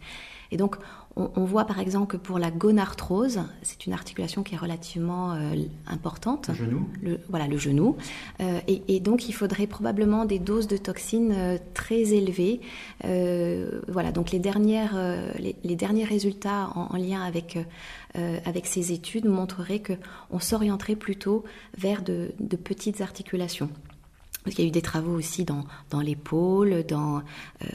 Et 0.52 0.58
donc, 0.58 0.78
on, 1.18 1.46
voit 1.46 1.66
par 1.66 1.80
exemple 1.80 2.08
que 2.08 2.18
pour 2.18 2.38
la 2.38 2.52
gonarthrose, 2.52 3.42
c'est 3.64 3.88
une 3.88 3.94
articulation 3.94 4.44
qui 4.44 4.54
est 4.54 4.58
relativement 4.58 5.34
euh, 5.34 5.56
importante. 5.88 6.50
Le 6.50 6.54
genou 6.54 6.88
Voilà, 7.30 7.48
le 7.48 7.58
genou. 7.58 7.98
Euh, 8.40 8.60
et, 8.68 9.00
donc, 9.00 9.28
il 9.28 9.32
faudrait 9.32 9.68
probablement 9.68 10.26
des 10.26 10.40
doses 10.40 10.68
de 10.68 10.78
toxines 10.78 11.34
euh, 11.36 11.58
très 11.74 12.14
élevées. 12.14 12.62
voilà, 13.88 14.12
donc 14.12 14.32
les, 14.32 14.40
dernières, 14.40 14.96
les, 15.40 15.76
derniers 15.76 16.06
résultats 16.06 16.70
en, 16.76 16.96
lien 16.98 17.22
avec, 17.22 17.58
avec 18.14 18.68
ces 18.68 18.92
études 18.92 19.26
montreraient 19.26 19.82
qu'on 19.82 20.40
s'orienterait 20.40 20.96
plutôt 20.96 21.44
vers 21.78 22.02
de 22.02 22.56
petites 22.56 23.02
articulations. 23.02 23.70
Il 24.52 24.60
y 24.60 24.66
a 24.66 24.68
eu 24.68 24.72
des 24.72 24.82
travaux 24.82 25.14
aussi 25.14 25.46
dans, 25.46 25.66
dans 25.90 26.02
l'épaule, 26.02 26.84
dans, 26.86 27.22
euh, 27.62 27.66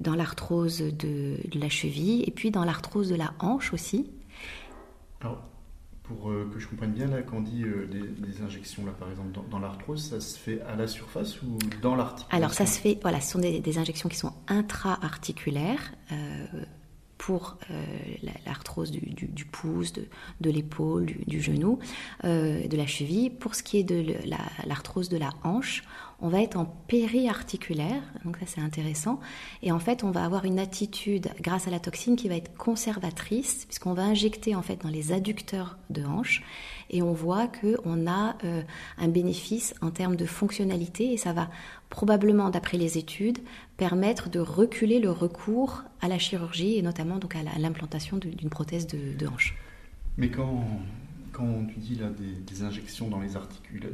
dans 0.00 0.14
l'arthrose 0.14 0.80
de, 0.80 1.36
la 1.54 1.68
cheville 1.68 2.24
et 2.26 2.30
puis 2.30 2.50
dans 2.50 2.64
l'arthrose 2.64 3.08
de 3.08 3.16
la 3.16 3.34
hanche 3.38 3.72
aussi. 3.72 4.10
Alors, 5.20 5.42
pour 6.02 6.30
euh, 6.30 6.50
que 6.52 6.58
je 6.58 6.68
comprenne 6.68 6.92
bien, 6.92 7.06
là, 7.06 7.22
quand 7.22 7.38
on 7.38 7.42
dit 7.42 7.62
euh, 7.64 7.86
des, 7.86 8.42
injections, 8.42 8.84
là, 8.84 8.92
par 8.92 9.10
exemple, 9.10 9.38
dans, 9.50 9.58
l'arthrose, 9.58 10.10
ça 10.10 10.20
se 10.20 10.38
fait 10.38 10.60
à 10.62 10.76
la 10.76 10.86
surface 10.86 11.40
ou 11.42 11.58
dans 11.80 11.94
l'articulation? 11.94 12.36
Alors, 12.36 12.52
ça 12.52 12.66
se 12.66 12.78
fait, 12.78 12.98
voilà, 13.00 13.20
ce 13.20 13.32
sont 13.32 13.38
des, 13.38 13.60
des 13.60 13.78
injections 13.78 14.08
qui 14.08 14.16
sont 14.16 14.32
intra-articulaires 14.48 15.92
pour 17.16 17.56
l'arthrose 18.44 18.90
du, 18.90 19.44
pouce, 19.46 19.94
de, 19.94 20.50
l'épaule, 20.50 21.06
du, 21.26 21.40
genou, 21.40 21.78
de 22.22 22.76
la 22.76 22.86
cheville. 22.86 23.30
Pour 23.30 23.54
ce 23.54 23.62
qui 23.62 23.78
est 23.78 23.84
de 23.84 24.14
l'arthrose 24.66 25.08
de 25.08 25.16
la 25.16 25.30
hanche, 25.42 25.84
on 26.24 26.28
va 26.28 26.40
être 26.40 26.56
en 26.56 26.64
périarticulaire, 26.64 28.02
donc 28.24 28.38
ça 28.38 28.46
c'est 28.46 28.60
intéressant, 28.62 29.20
et 29.62 29.72
en 29.72 29.78
fait 29.78 30.04
on 30.04 30.10
va 30.10 30.24
avoir 30.24 30.46
une 30.46 30.58
attitude 30.58 31.28
grâce 31.42 31.68
à 31.68 31.70
la 31.70 31.78
toxine 31.78 32.16
qui 32.16 32.30
va 32.30 32.36
être 32.36 32.56
conservatrice, 32.56 33.66
puisqu'on 33.66 33.92
va 33.92 34.04
injecter 34.04 34.54
en 34.54 34.62
fait 34.62 34.80
dans 34.82 34.88
les 34.88 35.12
adducteurs 35.12 35.76
de 35.90 36.02
hanche, 36.02 36.42
et 36.88 37.02
on 37.02 37.12
voit 37.12 37.46
qu'on 37.46 38.06
a 38.06 38.36
euh, 38.42 38.62
un 38.96 39.08
bénéfice 39.08 39.74
en 39.82 39.90
termes 39.90 40.16
de 40.16 40.24
fonctionnalité, 40.24 41.12
et 41.12 41.18
ça 41.18 41.34
va 41.34 41.50
probablement, 41.90 42.48
d'après 42.48 42.78
les 42.78 42.96
études, 42.96 43.40
permettre 43.76 44.30
de 44.30 44.40
reculer 44.40 45.00
le 45.00 45.10
recours 45.10 45.82
à 46.00 46.08
la 46.08 46.18
chirurgie, 46.18 46.78
et 46.78 46.82
notamment 46.82 47.18
donc 47.18 47.36
à 47.36 47.42
l'implantation 47.58 48.16
d'une 48.16 48.48
prothèse 48.48 48.86
de, 48.86 49.14
de 49.14 49.26
hanche. 49.26 49.54
Mais 50.16 50.30
quand 50.30 50.64
quand 51.34 51.66
tu 51.66 51.80
dis 51.80 51.96
là, 51.96 52.06
des, 52.10 52.62
injections 52.62 53.08
dans 53.08 53.20
les, 53.20 53.30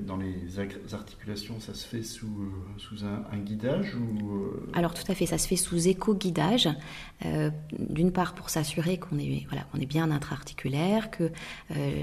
dans 0.06 0.18
les 0.18 0.58
articulations, 0.92 1.58
ça 1.58 1.72
se 1.74 1.86
fait 1.86 2.02
sous, 2.02 2.26
euh, 2.26 2.78
sous 2.78 3.04
un, 3.04 3.38
guidage 3.38 3.94
ou 3.94 4.34
euh, 4.34 4.70
Alors 4.74 4.92
tout 4.92 5.10
à 5.10 5.14
fait, 5.14 5.24
ça 5.24 5.38
se 5.38 5.48
fait 5.48 5.56
sous 5.56 5.88
éco-guidage. 5.88 6.68
Euh, 7.24 7.50
d'une 7.78 8.12
part 8.12 8.34
pour 8.34 8.50
s'assurer 8.50 8.98
qu'on 8.98 9.18
est, 9.18 9.46
voilà, 9.48 9.64
est 9.80 9.86
bien 9.86 10.10
intra-articulaire, 10.10 11.10
que 11.10 11.30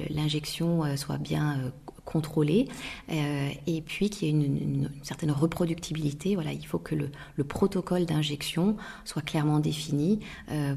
l'injection 0.10 0.98
soit 0.98 1.18
bien 1.18 1.72
contrôlée 2.08 2.68
et 3.10 3.82
puis 3.82 4.10
qu'il 4.10 4.28
y 4.28 4.32
ait 4.32 4.34
une, 4.34 4.90
certaine 5.04 5.32
reproductibilité. 5.32 6.36
Voilà, 6.36 6.54
il 6.54 6.66
faut 6.66 6.80
que 6.80 6.96
le, 6.96 7.44
protocole 7.44 8.06
d'injection 8.06 8.78
soit 9.06 9.22
clairement 9.22 9.60
défini 9.60 10.20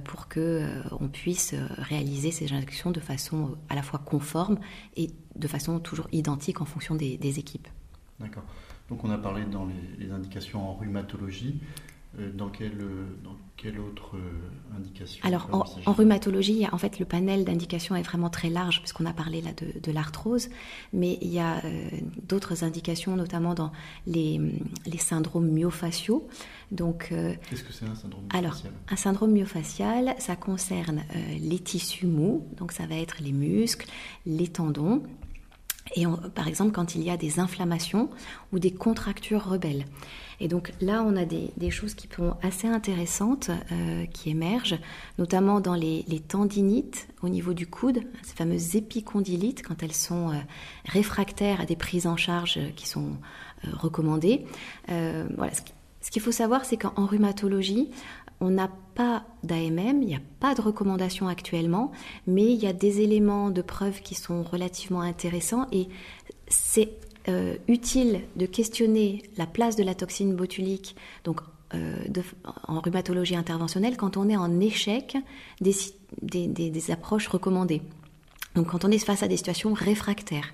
pour 0.04 0.28
que 0.28 0.68
on 1.00 1.08
puisse 1.08 1.54
réaliser 1.78 2.30
ces 2.30 2.52
injections 2.52 2.90
de 2.90 3.00
façon 3.00 3.56
à 3.68 3.74
la 3.74 3.82
fois 3.82 4.00
conforme 4.04 4.58
et 4.96 5.10
de 5.36 5.48
façon 5.48 5.78
toujours 5.78 6.08
identique 6.12 6.60
en 6.60 6.64
fonction 6.64 6.94
des, 6.94 7.38
équipes. 7.38 7.68
D'accord. 8.18 8.44
Donc 8.88 9.04
on 9.04 9.10
a 9.10 9.18
parlé 9.18 9.44
dans 9.44 9.68
les 9.98 10.10
indications 10.10 10.68
en 10.68 10.74
rhumatologie. 10.74 11.60
Euh, 12.18 12.32
dans 12.34 12.48
quelle, 12.48 12.76
dans 13.22 13.36
quelle 13.56 13.78
autre 13.78 14.16
euh, 14.16 14.76
indication 14.76 15.24
Alors, 15.24 15.48
en, 15.52 15.92
rhumatologie, 15.92 16.66
en 16.72 16.76
fait, 16.76 16.98
le 16.98 17.04
panel 17.04 17.44
d'indications 17.44 17.94
est 17.94 18.02
vraiment 18.02 18.30
très 18.30 18.50
large, 18.50 18.80
puisqu'on 18.80 19.06
a 19.06 19.12
parlé 19.12 19.40
là 19.40 19.50
de, 19.52 19.92
l'arthrose, 19.92 20.48
mais 20.92 21.18
il 21.20 21.28
y 21.28 21.38
a 21.38 21.64
euh, 21.64 21.88
d'autres 22.26 22.64
indications, 22.64 23.14
notamment 23.14 23.54
dans 23.54 23.70
les, 24.08 24.40
les 24.86 24.98
syndromes 24.98 25.48
myofasciaux. 25.50 26.26
Donc, 26.72 27.08
Qu'est-ce 27.48 27.62
que 27.62 27.72
c'est 27.72 27.86
un 27.86 27.94
syndrome 27.94 28.24
myofascial 28.24 28.44
Alors, 28.44 28.62
un 28.88 28.96
syndrome 28.96 29.30
myofascial, 29.30 30.14
ça 30.18 30.34
concerne 30.34 31.04
les 31.40 31.58
tissus 31.58 32.06
mous, 32.06 32.46
donc 32.56 32.72
ça 32.72 32.86
va 32.86 32.96
être 32.96 33.16
les 33.20 33.32
muscles, 33.32 33.88
les 34.26 34.48
tendons, 34.48 35.02
et 35.96 36.04
par 36.34 36.48
exemple 36.48 36.72
quand 36.72 36.94
il 36.94 37.02
y 37.02 37.10
a 37.10 37.16
des 37.16 37.40
inflammations 37.40 38.10
ou 38.52 38.58
des 38.58 38.72
contractures 38.72 39.44
rebelles. 39.44 39.84
Et 40.40 40.48
donc 40.48 40.72
là, 40.80 41.04
on 41.06 41.16
a 41.16 41.26
des, 41.26 41.70
choses 41.70 41.94
qui 41.94 42.08
sont 42.14 42.34
assez 42.42 42.66
intéressantes 42.66 43.50
euh, 43.72 44.06
qui 44.06 44.30
émergent, 44.30 44.78
notamment 45.18 45.60
dans 45.60 45.74
les, 45.74 46.04
tendinites 46.26 47.08
au 47.22 47.28
niveau 47.28 47.52
du 47.52 47.66
coude, 47.66 48.00
ces 48.22 48.34
fameuses 48.34 48.74
épicondylites, 48.74 49.62
quand 49.62 49.82
elles 49.82 49.92
sont 49.92 50.30
euh, 50.30 50.34
réfractaires 50.86 51.60
à 51.60 51.66
des 51.66 51.76
prises 51.76 52.06
en 52.06 52.16
charge 52.16 52.58
qui 52.74 52.88
sont 52.88 53.12
euh, 53.64 53.68
recommandées. 53.74 54.46
voilà, 54.88 55.52
ce 56.00 56.10
qu'il 56.10 56.22
faut 56.22 56.32
savoir, 56.32 56.64
c'est 56.64 56.78
qu'en 56.78 57.04
rhumatologie, 57.04 57.90
on 58.40 58.50
n'a 58.50 58.70
pas 58.94 59.24
d'AMM, 59.44 60.02
il 60.02 60.08
n'y 60.08 60.14
a 60.14 60.20
pas 60.40 60.54
de 60.54 60.62
recommandation 60.62 61.28
actuellement, 61.28 61.92
mais 62.26 62.52
il 62.52 62.58
y 62.58 62.66
a 62.66 62.72
des 62.72 63.00
éléments 63.00 63.50
de 63.50 63.62
preuve 63.62 64.00
qui 64.00 64.14
sont 64.14 64.42
relativement 64.42 65.02
intéressants 65.02 65.66
et 65.72 65.88
c'est 66.48 66.92
euh, 67.28 67.56
utile 67.68 68.22
de 68.36 68.46
questionner 68.46 69.22
la 69.36 69.46
place 69.46 69.76
de 69.76 69.82
la 69.82 69.94
toxine 69.94 70.34
botulique 70.34 70.96
donc, 71.24 71.40
euh, 71.74 72.04
en 72.66 72.80
rhumatologie 72.80 73.36
interventionnelle 73.36 73.98
quand 73.98 74.16
on 74.16 74.28
est 74.28 74.36
en 74.36 74.58
échec 74.58 75.18
des, 75.60 76.90
approches 76.90 77.28
recommandées. 77.28 77.82
Donc 78.54 78.68
quand 78.68 78.84
on 78.84 78.90
est 78.90 78.98
face 78.98 79.22
à 79.22 79.28
des 79.28 79.36
situations 79.36 79.74
réfractaires. 79.74 80.52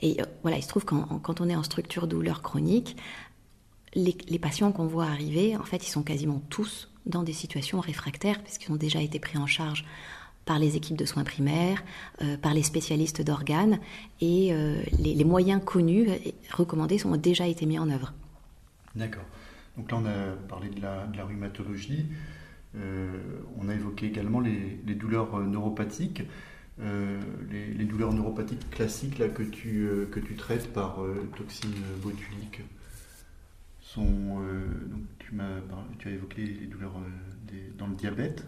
Et 0.00 0.20
euh, 0.20 0.24
voilà, 0.42 0.56
il 0.56 0.62
se 0.62 0.68
trouve 0.68 0.84
qu'en 0.84 1.18
quand 1.18 1.40
on 1.40 1.48
est 1.48 1.56
en 1.56 1.64
structure 1.64 2.06
douleur 2.06 2.42
chronique, 2.42 2.96
les, 3.94 4.16
les 4.28 4.38
patients 4.38 4.70
qu'on 4.70 4.86
voit 4.86 5.06
arriver, 5.06 5.56
en 5.56 5.64
fait, 5.64 5.84
ils 5.86 5.90
sont 5.90 6.02
quasiment 6.02 6.40
tous 6.48 6.87
dans 7.08 7.22
des 7.22 7.32
situations 7.32 7.80
réfractaires 7.80 8.42
puisqu'ils 8.42 8.70
ont 8.72 8.76
déjà 8.76 9.00
été 9.00 9.18
pris 9.18 9.38
en 9.38 9.46
charge 9.46 9.84
par 10.48 10.58
les 10.58 10.76
équipes 10.76 10.96
de 10.96 11.04
soins 11.04 11.24
primaires, 11.24 11.84
euh, 12.22 12.38
par 12.38 12.54
les 12.54 12.62
spécialistes 12.62 13.20
d'organes, 13.20 13.78
et 14.22 14.48
euh, 14.50 14.80
les, 14.98 15.24
moyens 15.24 15.60
connus 15.62 16.08
et 16.08 16.34
recommandés 16.50 17.04
ont 17.04 17.18
déjà 17.18 17.46
été 17.46 17.66
mis 17.66 17.78
en 17.78 17.90
œuvre. 17.90 18.14
D'accord. 18.94 19.26
Donc 19.76 19.90
là, 19.92 19.98
on 20.00 20.06
a 20.06 20.32
parlé 20.48 20.70
de 20.70 20.80
la, 20.80 21.24
rhumatologie, 21.24 22.06
euh, 22.76 23.10
on 23.58 23.68
a 23.68 23.74
évoqué 23.74 24.06
également 24.06 24.40
les, 24.40 24.94
douleurs 24.94 25.38
neuropathiques. 25.38 26.22
Les, 26.80 27.84
douleurs 27.84 28.14
neuropathiques 28.14 28.70
classiques 28.70 29.18
là, 29.18 29.28
que, 29.28 29.42
tu, 29.42 29.86
que 30.10 30.20
tu 30.20 30.34
traites 30.34 30.72
par 30.72 31.00
toxine 31.36 31.74
botulique 32.02 32.62
sont. 33.88 34.40
donc 34.88 35.02
tu, 35.18 35.38
as, 35.40 36.10
évoqué 36.10 36.44
les 36.44 36.66
douleurs 36.66 36.94
dans 37.78 37.86
le 37.86 37.94
diabète. 37.94 38.46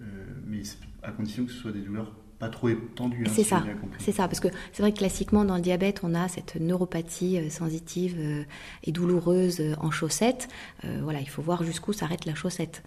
Euh, 0.00 0.04
mais 0.46 0.62
à 1.02 1.12
condition 1.12 1.44
que 1.44 1.52
ce 1.52 1.58
soit 1.58 1.72
des 1.72 1.82
douleurs 1.82 2.12
pas 2.40 2.48
trop. 2.48 2.68
Hein, 2.68 3.10
c'est 3.30 3.44
ça, 3.44 3.62
c'est 3.98 4.12
ça, 4.12 4.26
parce 4.26 4.40
que 4.40 4.48
c'est 4.72 4.82
vrai 4.82 4.92
que 4.92 4.98
classiquement 4.98 5.44
dans 5.44 5.56
le 5.56 5.60
diabète, 5.60 6.00
on 6.02 6.14
a 6.14 6.26
cette 6.26 6.56
neuropathie 6.56 7.36
euh, 7.36 7.50
sensitive 7.50 8.16
euh, 8.18 8.42
et 8.82 8.92
douloureuse 8.92 9.62
en 9.78 9.90
chaussette. 9.90 10.48
voilà, 11.02 11.20
il 11.20 11.28
faut 11.28 11.42
voir 11.42 11.62
jusqu'où 11.62 11.92
s'arrête 11.92 12.24
la 12.24 12.34
chaussette. 12.34 12.82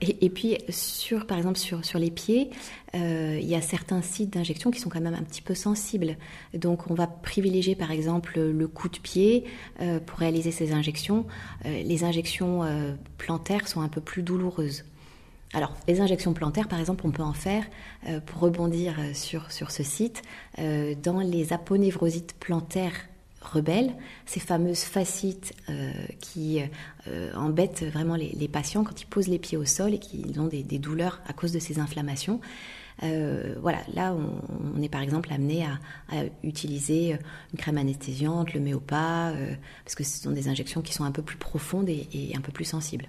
Et, 0.00 0.30
puis 0.30 0.58
sur, 0.68 1.28
par 1.28 1.38
exemple, 1.38 1.58
sur, 1.58 1.84
sur 1.84 2.00
les 2.00 2.10
pieds, 2.10 2.50
il 2.92 3.44
y 3.44 3.54
a 3.54 3.60
certains 3.60 4.02
sites 4.02 4.30
d'injection 4.30 4.72
qui 4.72 4.80
sont 4.80 4.88
quand 4.88 5.00
même 5.00 5.14
un 5.14 5.22
petit 5.22 5.42
peu 5.42 5.54
sensibles. 5.54 6.16
Donc 6.54 6.90
on 6.90 6.94
va 6.94 7.06
privilégier 7.06 7.76
par 7.76 7.92
exemple 7.92 8.40
le 8.40 8.66
coup 8.66 8.88
de 8.88 8.98
pied 8.98 9.44
pour 10.06 10.18
réaliser 10.18 10.50
ces 10.50 10.72
injections. 10.72 11.26
les 11.64 12.02
injections 12.02 12.62
plantaires 13.16 13.68
sont 13.68 13.80
un 13.80 13.88
peu 13.88 14.00
plus 14.00 14.24
douloureuses. 14.24 14.84
Alors, 15.54 15.72
les 15.86 16.00
injections 16.00 16.34
plantaires, 16.34 16.66
par 16.66 16.80
exemple, 16.80 17.06
on 17.06 17.12
peut 17.12 17.22
en 17.22 17.32
faire, 17.32 17.64
euh, 18.08 18.18
pour 18.20 18.40
rebondir 18.40 18.96
euh, 18.98 19.14
sur, 19.14 19.52
sur 19.52 19.70
ce 19.70 19.84
site, 19.84 20.22
euh, 20.58 20.96
dans 21.00 21.20
les 21.20 21.52
aponevrosites 21.52 22.34
plantaires 22.40 23.06
rebelles, 23.40 23.94
ces 24.26 24.40
fameuses 24.40 24.84
fascites 24.84 25.52
qui 26.18 26.62
embêtent 27.36 27.84
vraiment 27.84 28.16
les, 28.16 28.48
patients 28.48 28.84
quand 28.84 29.02
ils 29.02 29.06
posent 29.06 29.28
les 29.28 29.38
pieds 29.38 29.58
au 29.58 29.66
sol 29.66 29.92
et 29.92 29.98
qu'ils 29.98 30.40
ont 30.40 30.46
des, 30.46 30.62
douleurs 30.62 31.20
à 31.26 31.34
cause 31.34 31.52
de 31.52 31.58
ces 31.58 31.78
inflammations. 31.78 32.40
voilà, 33.02 33.80
là, 33.92 34.16
on, 34.16 34.80
est 34.80 34.88
par 34.88 35.02
exemple 35.02 35.30
amené 35.30 35.66
à, 36.10 36.24
utiliser 36.42 37.18
une 37.52 37.58
crème 37.58 37.76
anesthésiante, 37.76 38.54
le 38.54 38.60
méopa, 38.60 39.34
parce 39.84 39.94
que 39.94 40.04
ce 40.04 40.22
sont 40.22 40.30
des 40.30 40.48
injections 40.48 40.80
qui 40.80 40.94
sont 40.94 41.04
un 41.04 41.12
peu 41.12 41.20
plus 41.20 41.36
profondes 41.36 41.90
et 41.90 42.32
un 42.34 42.40
peu 42.40 42.50
plus 42.50 42.64
sensibles. 42.64 43.08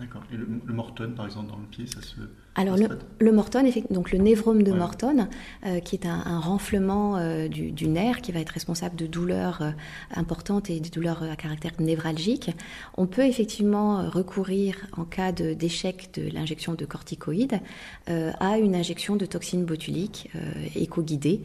D'accord. 0.00 0.22
Et 0.32 0.36
le, 0.36 0.46
Morton, 0.72 1.12
par 1.14 1.24
exemple, 1.24 1.50
dans 1.50 1.56
le 1.56 1.66
pied, 1.66 1.86
ça 1.86 2.02
se. 2.02 2.16
Alors, 2.56 2.76
le, 2.76 2.88
le, 3.20 3.32
Morton, 3.32 3.64
donc 3.90 4.10
le 4.10 4.18
névrome 4.18 4.64
de 4.64 4.72
Morton, 4.72 5.28
euh, 5.66 5.78
qui 5.78 5.94
est 5.94 6.04
un, 6.04 6.40
renflement 6.40 7.16
euh, 7.16 7.46
du, 7.46 7.86
nerf 7.86 8.20
qui 8.20 8.32
va 8.32 8.40
être 8.40 8.50
responsable 8.50 8.96
de 8.96 9.06
douleurs 9.06 9.62
euh, 9.62 9.70
importantes 10.12 10.68
et 10.68 10.80
de 10.80 10.88
douleurs 10.88 11.22
à 11.22 11.36
caractère 11.36 11.72
névralgique, 11.78 12.50
on 12.96 13.06
peut 13.06 13.24
effectivement 13.24 14.10
recourir, 14.10 14.88
en 14.96 15.04
cas 15.04 15.30
d'échec 15.30 16.10
de, 16.14 16.28
l'injection 16.28 16.74
de 16.74 16.84
corticoïdes, 16.84 17.60
à 18.08 18.58
une 18.58 18.74
injection 18.74 19.14
de 19.14 19.26
toxine 19.26 19.64
botulique 19.64 20.30
éco-guidée 20.74 21.42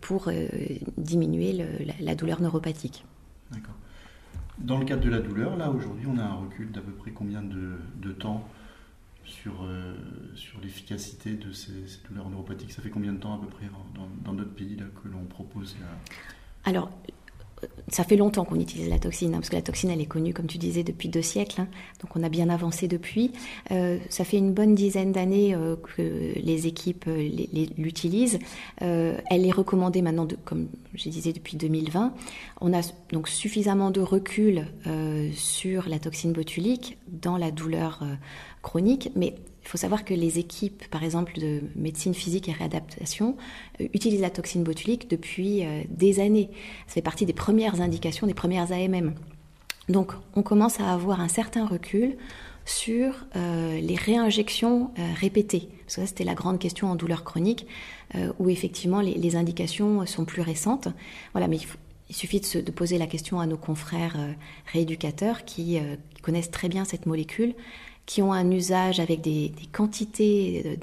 pour 0.00 0.30
diminuer 0.96 1.52
la, 1.52 1.94
la 2.00 2.14
douleur 2.14 2.40
neuropathique. 2.40 3.04
D'accord. 3.52 3.74
Dans 4.58 4.78
le 4.78 4.84
cadre 4.84 5.02
de 5.02 5.10
la 5.10 5.20
douleur, 5.20 5.56
là 5.56 5.70
aujourd'hui, 5.70 6.06
on 6.08 6.18
a 6.18 6.22
un 6.22 6.34
recul 6.34 6.70
d'à 6.72 6.80
peu 6.80 6.92
près 6.92 7.10
combien 7.10 7.42
de, 7.42 8.12
temps 8.12 8.48
sur, 9.24 9.64
euh, 9.64 9.94
sur 10.34 10.60
l'efficacité 10.60 11.34
de 11.34 11.52
ces, 11.52 12.00
douleurs 12.08 12.30
neuropathiques? 12.30 12.72
Ça 12.72 12.80
fait 12.80 12.90
combien 12.90 13.12
de 13.12 13.18
temps 13.18 13.34
à 13.34 13.38
peu 13.38 13.48
près 13.48 13.66
dans, 14.24 14.32
notre 14.32 14.54
pays 14.54 14.76
là, 14.76 14.86
que 15.02 15.08
l'on 15.08 15.24
propose 15.24 15.76
Alors, 16.64 16.90
ça 17.88 18.04
fait 18.04 18.16
longtemps 18.16 18.44
qu'on 18.44 18.58
utilise 18.58 18.88
la 18.88 18.98
toxine, 18.98 19.34
hein, 19.34 19.38
parce 19.38 19.48
que 19.48 19.54
la 19.54 19.62
toxine, 19.62 19.90
elle 19.90 20.00
est 20.00 20.06
connue, 20.06 20.34
comme 20.34 20.46
tu 20.46 20.58
disais, 20.58 20.82
depuis 20.82 21.08
deux 21.08 21.22
siècles. 21.22 21.60
Hein. 21.60 21.68
donc 22.02 22.16
on 22.16 22.22
a 22.22 22.28
bien 22.28 22.48
avancé 22.48 22.88
depuis. 22.88 23.32
Euh, 23.70 23.98
ça 24.08 24.24
fait 24.24 24.38
une 24.38 24.52
bonne 24.52 24.74
dizaine 24.74 25.12
d'années 25.12 25.54
euh, 25.54 25.76
que 25.76 26.02
les 26.38 26.66
équipes 26.66 27.04
euh, 27.06 27.28
l'utilisent. 27.78 28.38
elle 28.78 29.46
est 29.46 29.50
recommandée 29.52 30.02
maintenant, 30.02 30.26
comme 30.44 30.68
je 30.94 31.08
disais, 31.08 31.32
depuis 31.32 31.56
2020. 31.56 32.12
On 32.60 32.74
a 32.74 32.80
donc 33.12 33.28
suffisamment 33.28 33.90
de 33.90 34.00
recul 34.00 34.66
sur 35.34 35.88
la 35.88 35.98
toxine 35.98 36.32
botulique 36.32 36.98
dans 37.08 37.36
la 37.36 37.50
douleur 37.50 38.02
chronique, 38.62 39.10
mais 39.14 39.34
il 39.66 39.68
faut 39.68 39.78
savoir 39.78 40.04
que 40.04 40.14
les 40.14 40.38
équipes, 40.38 40.86
par 40.92 41.02
exemple, 41.02 41.40
de 41.40 41.60
médecine 41.74 42.14
physique 42.14 42.48
et 42.48 42.52
réadaptation, 42.52 43.36
euh, 43.80 43.88
utilisent 43.94 44.20
la 44.20 44.30
toxine 44.30 44.62
botulique 44.62 45.10
depuis 45.10 45.64
euh, 45.64 45.82
des 45.90 46.20
années. 46.20 46.50
Ça 46.86 46.94
fait 46.94 47.02
partie 47.02 47.26
des 47.26 47.32
premières 47.32 47.80
indications, 47.80 48.28
des 48.28 48.34
premières 48.34 48.70
AMM. 48.70 49.14
Donc, 49.88 50.12
on 50.36 50.42
commence 50.44 50.78
à 50.78 50.92
avoir 50.92 51.20
un 51.20 51.26
certain 51.26 51.66
recul 51.66 52.16
sur 52.64 53.26
euh, 53.34 53.80
les 53.80 53.96
réinjections 53.96 54.92
répétées. 55.16 55.68
Ça, 55.88 56.06
c'était 56.06 56.24
la 56.24 56.34
grande 56.34 56.60
question 56.60 56.88
en 56.88 56.94
douleur 56.94 57.24
chronique, 57.24 57.66
où 58.38 58.48
effectivement 58.48 59.00
les, 59.00 59.36
indications 59.36 60.06
sont 60.06 60.24
plus 60.24 60.42
récentes. 60.42 60.88
Voilà, 61.32 61.48
mais 61.48 61.58
il, 62.08 62.14
suffit 62.14 62.40
de, 62.40 62.70
poser 62.70 62.98
la 62.98 63.06
question 63.06 63.40
à 63.40 63.46
nos 63.46 63.56
confrères 63.56 64.16
rééducateurs 64.72 65.44
qui 65.44 65.78
connaissent 66.22 66.50
très 66.50 66.68
bien 66.68 66.84
cette 66.84 67.06
molécule 67.06 67.54
qui 68.06 68.22
ont 68.22 68.32
un 68.32 68.50
usage 68.52 69.00
avec 69.00 69.20
des, 69.20 69.52
quantités 69.72 70.78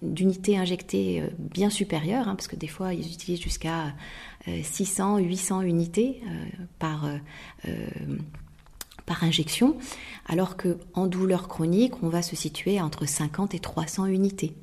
d'unités 0.00 0.56
injectées 0.56 1.20
euh, 1.20 1.28
bien 1.36 1.70
supérieures, 1.70 2.28
hein, 2.28 2.36
parce 2.36 2.46
que 2.46 2.56
des 2.56 2.68
fois 2.68 2.94
ils 2.94 3.12
utilisent 3.12 3.42
jusqu'à 3.42 3.92
600, 4.46 5.16
euh, 5.16 5.20
800 5.20 5.62
unités 5.62 6.22
euh, 6.24 6.64
par, 6.78 7.06
par 9.04 9.24
injection, 9.24 9.76
alors 10.26 10.56
qu'en 10.56 11.06
douleur 11.08 11.48
chronique, 11.48 12.02
on 12.02 12.08
va 12.08 12.22
se 12.22 12.36
situer 12.36 12.80
entre 12.80 13.06
50 13.06 13.54
et 13.54 13.58
300 13.58 14.06
unités. 14.06 14.54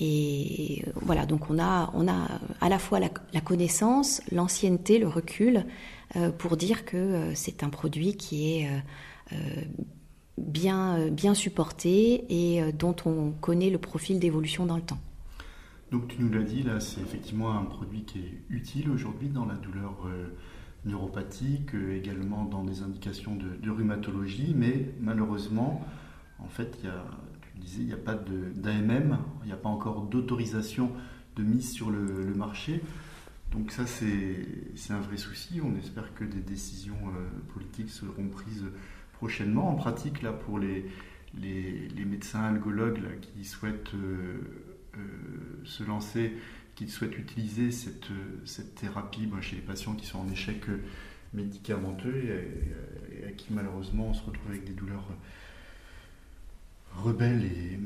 Et 0.00 0.84
voilà, 0.94 1.26
donc 1.26 1.50
on 1.50 1.58
a, 1.58 1.90
on 1.94 2.06
a 2.06 2.40
à 2.60 2.68
la 2.68 2.78
fois 2.78 3.00
la, 3.00 3.40
connaissance, 3.40 4.22
l'ancienneté, 4.30 5.00
le 5.00 5.08
recul, 5.08 5.66
pour 6.38 6.56
dire 6.56 6.84
que 6.84 7.32
c'est 7.34 7.64
un 7.64 7.68
produit 7.68 8.16
qui 8.16 8.60
est 8.60 8.68
bien, 10.38 11.08
bien 11.10 11.34
supporté 11.34 12.24
et 12.28 12.72
dont 12.72 12.96
on 13.04 13.32
connaît 13.40 13.70
le 13.70 13.78
profil 13.78 14.18
d'évolution 14.18 14.66
dans 14.66 14.76
le 14.76 14.82
temps. 14.82 14.98
Donc 15.90 16.08
tu 16.08 16.22
nous 16.22 16.30
l'as 16.30 16.42
dit, 16.42 16.62
là 16.62 16.80
c'est 16.80 17.00
effectivement 17.00 17.56
un 17.56 17.64
produit 17.64 18.02
qui 18.04 18.18
est 18.18 18.42
utile 18.50 18.90
aujourd'hui 18.90 19.28
dans 19.28 19.46
la 19.46 19.54
douleur 19.54 19.94
euh, 20.06 20.26
neuropathique, 20.84 21.74
euh, 21.74 21.96
également 21.96 22.44
dans 22.44 22.62
des 22.62 22.82
indications 22.82 23.36
de, 23.36 23.70
rhumatologie, 23.70 24.54
mais 24.54 24.92
malheureusement, 25.00 25.82
en 26.40 26.48
fait, 26.48 26.76
il 26.80 26.86
y 26.86 26.88
a, 26.90 27.04
tu 27.40 27.60
disais, 27.60 27.80
il 27.80 27.86
n'y 27.86 27.94
a 27.94 27.96
pas 27.96 28.14
d'AMM, 28.14 29.18
il 29.42 29.46
n'y 29.46 29.52
a 29.52 29.56
pas 29.56 29.70
encore 29.70 30.02
d'autorisation 30.02 30.92
de 31.36 31.42
mise 31.42 31.72
sur 31.72 31.90
le, 31.90 32.34
marché. 32.34 32.82
Donc 33.50 33.70
ça 33.70 33.86
c'est 33.86 34.44
un 34.90 35.00
vrai 35.00 35.16
souci, 35.16 35.62
on 35.64 35.74
espère 35.78 36.12
que 36.12 36.24
des 36.24 36.40
décisions 36.40 36.98
euh, 37.06 37.52
politiques 37.54 37.88
seront 37.88 38.28
prises 38.28 38.66
prochainement. 39.18 39.68
En 39.68 39.74
pratique, 39.74 40.22
là, 40.22 40.32
pour 40.32 40.58
les, 40.58 40.86
les, 41.34 42.04
médecins 42.04 42.44
algologues 42.44 43.00
qui 43.20 43.44
souhaitent 43.44 43.94
euh, 43.94 45.00
se 45.64 45.82
lancer, 45.82 46.32
qu'ils 46.74 46.90
souhaitent 46.90 47.18
utiliser 47.18 47.70
cette, 47.70 48.08
cette 48.44 48.76
thérapie 48.76 49.28
chez 49.40 49.56
les 49.56 49.62
patients 49.62 49.94
qui 49.94 50.06
sont 50.06 50.20
en 50.20 50.28
échec 50.28 50.64
médicamenteux 51.34 52.24
et, 52.24 53.26
à 53.26 53.32
qui 53.32 53.52
malheureusement 53.52 54.08
on 54.08 54.14
se 54.14 54.24
retrouve 54.24 54.50
avec 54.50 54.64
des 54.64 54.72
douleurs 54.72 55.08
rebelles 56.94 57.44
et 57.44 57.78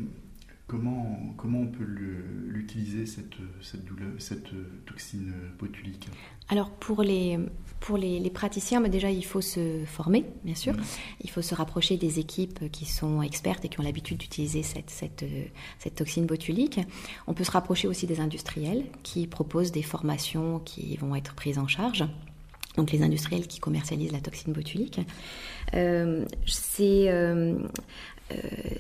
Comment, 0.73 1.35
comment 1.37 1.61
on 1.61 1.67
peut 1.67 1.85
l'utiliser, 1.85 3.05
cette, 3.05 3.35
cette, 3.61 3.85
cette 4.17 4.49
toxine 4.87 5.35
botulique? 5.59 6.09
Alors, 6.49 6.71
pour 6.71 7.03
les, 7.03 7.39
pour 7.79 7.99
les, 7.99 8.31
praticiens, 8.31 8.81
mais 8.81 8.89
déjà, 8.89 9.11
il 9.11 9.23
faut 9.23 9.43
se 9.43 9.85
former, 9.85 10.25
bien 10.45 10.55
sûr. 10.55 10.73
Mmh. 10.73 10.83
Il 11.25 11.29
faut 11.29 11.43
se 11.43 11.55
rapprocher 11.55 11.99
des 11.99 12.21
équipes 12.21 12.71
qui 12.71 12.87
sont 12.87 13.21
expertes 13.21 13.67
et 13.67 13.69
qui 13.69 13.81
ont 13.81 13.83
l'habitude 13.83 14.17
d'utiliser 14.17 14.63
cette, 14.63 14.89
cette, 14.89 15.27
cette, 15.79 15.97
toxine 15.97 16.25
botulique. 16.25 16.81
On 17.27 17.35
peut 17.35 17.45
se 17.45 17.51
rapprocher 17.51 17.87
aussi 17.87 18.07
des 18.07 18.21
industriels 18.21 18.87
qui 19.03 19.27
proposent 19.27 19.73
des 19.73 19.83
formations 19.83 20.59
qui 20.61 20.97
vont 20.97 21.15
être 21.15 21.35
prises 21.35 21.59
en 21.59 21.69
charge 21.69 22.07
donc 22.77 22.91
les 22.91 23.03
industriels 23.03 23.47
qui 23.47 23.61
commercialisent 23.61 24.13
la 24.13 24.21
toxine 24.21 24.55
botulique. 24.55 25.01
Euh, 25.75 26.25
c'est 26.47 27.11
euh, 27.11 27.59
euh, 28.31 28.37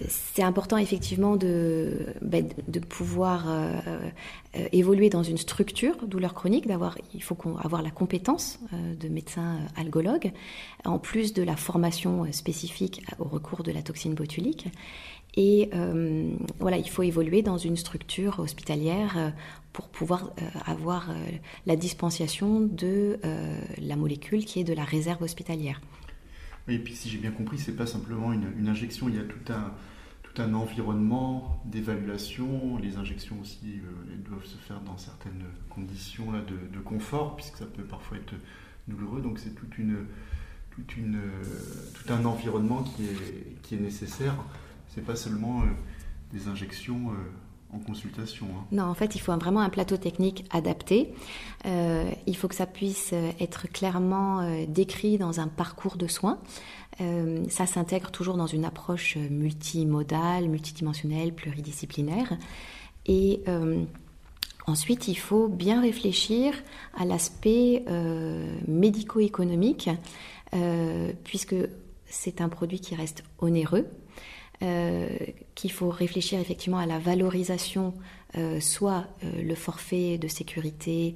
c'est 0.08 0.42
important 0.42 0.76
effectivement 0.76 1.36
de, 1.36 2.06
de 2.22 2.78
pouvoir 2.78 3.48
euh, 3.48 3.80
euh, 4.56 4.68
évoluer 4.72 5.10
dans 5.10 5.22
une 5.22 5.38
structure 5.38 5.96
douleur 6.06 6.34
chronique, 6.34 6.66
il 7.14 7.22
faut 7.22 7.36
avoir 7.62 7.82
la 7.82 7.90
compétence 7.90 8.58
de 8.72 9.08
médecin 9.08 9.58
algologue, 9.76 10.32
en 10.84 10.98
plus 10.98 11.32
de 11.32 11.42
la 11.42 11.56
formation 11.56 12.30
spécifique 12.32 13.02
au 13.18 13.24
recours 13.24 13.62
de 13.62 13.72
la 13.72 13.82
toxine 13.82 14.14
botulique. 14.14 14.68
Et 15.34 15.70
voilà, 16.58 16.76
il 16.76 16.88
faut 16.88 17.02
évoluer 17.02 17.42
dans 17.42 17.56
une 17.56 17.76
structure 17.76 18.38
hospitalière 18.38 19.32
pour 19.72 19.88
pouvoir 19.88 20.32
avoir 20.66 21.08
la 21.66 21.76
dispensation 21.76 22.60
de 22.60 23.18
la 23.78 23.96
molécule 23.96 24.44
qui 24.44 24.60
est 24.60 24.64
de 24.64 24.74
la 24.74 24.84
réserve 24.84 25.22
hospitalière. 25.22 25.80
Et 26.68 26.78
puis 26.78 26.94
si 26.94 27.08
j'ai 27.08 27.18
bien 27.18 27.30
compris, 27.30 27.58
c'est 27.58 27.76
pas 27.76 27.86
simplement 27.86 28.32
une, 28.32 28.68
injection, 28.68 29.08
il 29.08 29.16
y 29.16 29.18
a 29.18 29.24
tout 29.24 29.52
un, 29.52 29.72
tout 30.22 30.40
un 30.40 30.54
environnement 30.54 31.60
d'évaluation. 31.64 32.78
Les 32.78 32.96
injections 32.96 33.36
aussi, 33.40 33.80
euh, 33.84 34.12
elles 34.12 34.22
doivent 34.22 34.46
se 34.46 34.56
faire 34.56 34.80
dans 34.80 34.96
certaines 34.96 35.44
conditions 35.70 36.30
là, 36.32 36.40
de, 36.40 36.78
confort, 36.78 37.36
puisque 37.36 37.56
ça 37.56 37.66
peut 37.66 37.82
parfois 37.82 38.18
être 38.18 38.34
douloureux. 38.88 39.20
Donc 39.20 39.38
c'est 39.38 39.54
une, 39.78 40.06
une, 40.96 41.20
tout 41.94 42.12
un 42.12 42.24
environnement 42.24 42.82
qui 42.82 43.04
est, 43.04 43.60
qui 43.62 43.74
est 43.74 43.80
nécessaire. 43.80 44.34
Pas 45.06 45.16
seulement 45.16 45.62
euh, 45.62 45.66
des 46.32 46.48
injections 46.48 47.10
euh, 47.10 47.14
en 47.72 47.78
consultation. 47.78 48.46
Hein. 48.46 48.64
Non, 48.70 48.84
en 48.84 48.94
fait, 48.94 49.14
il 49.14 49.20
faut 49.20 49.34
vraiment 49.36 49.60
un 49.60 49.70
plateau 49.70 49.96
technique 49.96 50.44
adapté. 50.50 51.14
Euh, 51.66 52.10
il 52.26 52.36
faut 52.36 52.48
que 52.48 52.54
ça 52.54 52.66
puisse 52.66 53.12
être 53.40 53.68
clairement 53.68 54.40
euh, 54.40 54.66
décrit 54.68 55.18
dans 55.18 55.40
un 55.40 55.48
parcours 55.48 55.96
de 55.96 56.06
soins. 56.06 56.38
Euh, 57.00 57.44
ça 57.48 57.66
s'intègre 57.66 58.10
toujours 58.10 58.36
dans 58.36 58.46
une 58.46 58.64
approche 58.64 59.16
multimodale, 59.16 60.48
multidimensionnelle, 60.48 61.34
pluridisciplinaire. 61.34 62.36
Et 63.06 63.42
ensuite, 64.66 65.08
il 65.08 65.16
faut 65.16 65.48
bien 65.48 65.80
réfléchir 65.80 66.54
à 66.96 67.04
l'aspect 67.04 67.84
médico-économique, 68.68 69.90
puisque 71.24 71.56
c'est 72.06 72.40
un 72.40 72.48
produit 72.48 72.78
qui 72.78 72.94
reste 72.94 73.24
onéreux. 73.40 73.88
Euh, 74.62 75.08
qu'il 75.56 75.72
faut 75.72 75.90
réfléchir 75.90 76.38
effectivement 76.38 76.78
à 76.78 76.86
la 76.86 76.98
valorisation, 76.98 77.94
euh, 78.36 78.60
soit 78.60 79.06
euh, 79.24 79.42
le 79.42 79.54
forfait 79.54 80.18
de 80.18 80.28
sécurité 80.28 81.14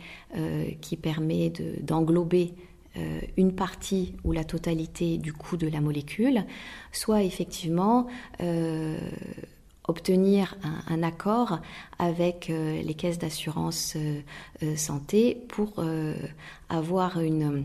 qui 0.81 0.97
permet 0.97 1.53
d'englober 1.81 2.55
une 3.37 3.55
partie 3.55 4.15
ou 4.25 4.33
la 4.33 4.45
totalité 4.45 5.19
du 5.19 5.33
coût 5.33 5.57
de 5.57 5.69
la 5.69 5.81
molécule, 5.81 6.45
soit 6.93 7.23
effectivement 7.23 8.07
obtenir 9.87 10.57
un, 10.89 11.03
accord 11.03 11.61
avec 11.99 12.49
les 12.49 12.95
caisses 12.95 13.19
d'assurance 13.19 13.97
santé 14.77 15.43
pour 15.49 15.83
avoir 16.69 17.21
une 17.21 17.65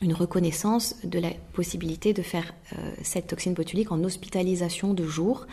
une 0.00 0.12
reconnaissance 0.12 0.96
de 1.04 1.18
la 1.18 1.30
possibilité 1.52 2.12
de 2.12 2.22
faire 2.22 2.54
euh, 2.72 2.92
cette 3.02 3.28
toxine 3.28 3.54
botulique 3.54 3.90
en 3.90 4.02
hospitalisation 4.04 4.94
de 4.94 5.04
jour 5.04 5.46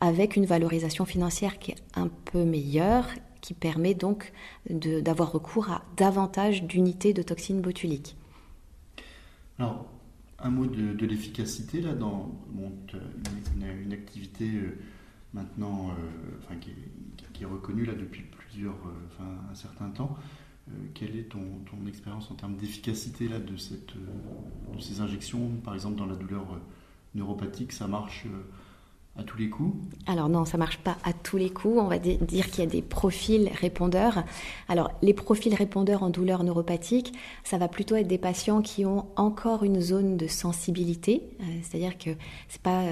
avec 0.00 0.36
une 0.36 0.44
valorisation 0.44 1.06
financière 1.06 1.58
qui 1.58 1.72
est 1.72 1.82
un 1.94 2.08
peu 2.08 2.44
meilleure, 2.44 3.06
qui 3.40 3.54
permet 3.54 3.94
donc 3.94 4.32
d'avoir 4.68 5.32
recours 5.32 5.70
à 5.70 5.84
davantage 5.96 6.64
d'unités 6.64 7.14
de 7.14 7.22
toxine 7.22 7.62
botulique. 7.62 8.16
Alors, 9.58 9.86
un 10.38 10.50
mot 10.50 10.66
de, 10.66 11.06
l'efficacité, 11.06 11.80
là, 11.80 11.94
dans 11.94 12.30
une, 13.54 13.92
activité 13.92 14.50
euh, 14.52 14.78
maintenant 15.32 15.90
euh, 15.90 16.54
qui, 16.60 16.70
est, 16.70 17.32
qui, 17.32 17.44
est, 17.44 17.46
reconnue 17.46 17.86
là, 17.86 17.94
depuis 17.94 18.22
plusieurs, 18.22 18.76
enfin, 19.06 19.30
un 19.50 19.54
certain 19.54 19.88
temps. 19.88 20.14
Euh, 20.68 20.72
quelle 20.94 21.16
est 21.16 21.28
ton, 21.28 21.40
expérience 21.88 22.30
en 22.30 22.34
termes 22.34 22.56
d'efficacité 22.56 23.28
là, 23.28 23.38
de, 23.38 23.56
cette, 23.56 23.94
euh, 23.94 24.76
de 24.76 24.80
ces 24.80 25.00
injections 25.00 25.50
Par 25.64 25.74
exemple, 25.74 25.96
dans 25.96 26.06
la 26.06 26.16
douleur 26.16 26.42
euh, 26.52 26.58
neuropathique, 27.14 27.72
ça 27.72 27.86
marche 27.86 28.24
à 29.16 29.22
tous 29.22 29.38
les 29.38 29.48
coups? 29.48 29.76
Alors 30.06 30.28
non, 30.28 30.44
ça 30.44 30.58
marche 30.58 30.78
pas 30.78 30.98
à 31.04 31.12
tous 31.12 31.36
les 31.36 31.50
coups. 31.50 31.78
On 31.78 31.86
va 31.86 31.98
dire 31.98 32.50
qu'il 32.50 32.64
y 32.64 32.66
a 32.66 32.70
des 32.70 32.82
profils 32.82 33.48
répondeurs. 33.54 34.24
Alors 34.68 34.90
les 35.00 35.14
profils 35.14 35.54
répondeurs 35.54 36.02
en 36.02 36.10
douleur 36.10 36.42
neuropathique, 36.42 37.14
ça 37.44 37.56
va 37.56 37.68
plutôt 37.68 37.94
être 37.94 38.08
des 38.08 38.18
patients 38.18 38.60
qui 38.60 38.84
ont 38.84 39.06
encore 39.16 39.62
une 39.62 39.80
zone 39.80 40.16
de 40.16 40.26
sensibilité, 40.26 41.22
c'est-à-dire 41.62 41.96
que 41.96 42.10
c'est 42.48 42.60
pas 42.60 42.82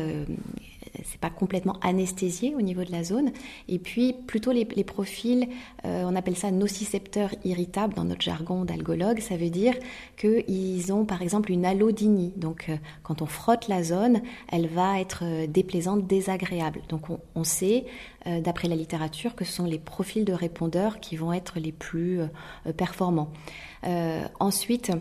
c'est 1.03 1.21
pas 1.21 1.31
complètement 1.31 1.77
anesthésié 1.83 2.55
au 2.55 2.61
niveau 2.61 2.85
de 2.85 2.93
la 2.93 3.05
zone. 3.05 3.33
Et 3.69 3.79
puis 3.79 4.13
plutôt 4.13 4.53
les, 4.53 4.65
profils, 4.85 5.49
euh, 5.85 6.05
on 6.07 6.15
appelle 6.15 6.37
ça 6.37 6.51
nocicepteurs 6.51 7.31
irritables 7.45 7.95
dans 7.95 8.05
notre 8.05 8.23
jargon 8.23 8.65
d'algologue. 8.65 9.21
Ça 9.21 9.37
veut 9.37 9.51
dire 9.51 9.75
qu'ils 10.17 10.93
ont 10.93 11.05
par 11.05 11.23
exemple 11.23 11.51
une 11.51 11.65
allodynie. 11.65 12.33
Donc 12.37 12.67
euh, 12.69 12.77
quand 13.03 13.23
on 13.23 13.27
frotte 13.27 13.69
la 13.69 13.83
zone, 13.83 14.23
elle 14.49 14.69
va 14.69 15.01
être 15.01 15.25
euh, 15.25 15.47
déplaisante, 15.47 16.07
désagréable. 16.07 16.83
Donc 16.89 17.07
on, 17.35 17.45
sait, 17.45 17.85
d'après 18.25 18.69
la 18.69 18.77
littérature, 18.77 19.35
que 19.35 19.45
ce 19.45 19.53
sont 19.53 19.67
les 19.67 19.79
profils 19.79 20.25
de 20.25 20.33
répondeurs 20.33 21.01
qui 21.01 21.17
vont 21.17 21.33
être 21.33 21.59
les 21.59 21.73
plus 21.73 22.21
performants. 22.77 23.31
ensuite, 24.41 24.93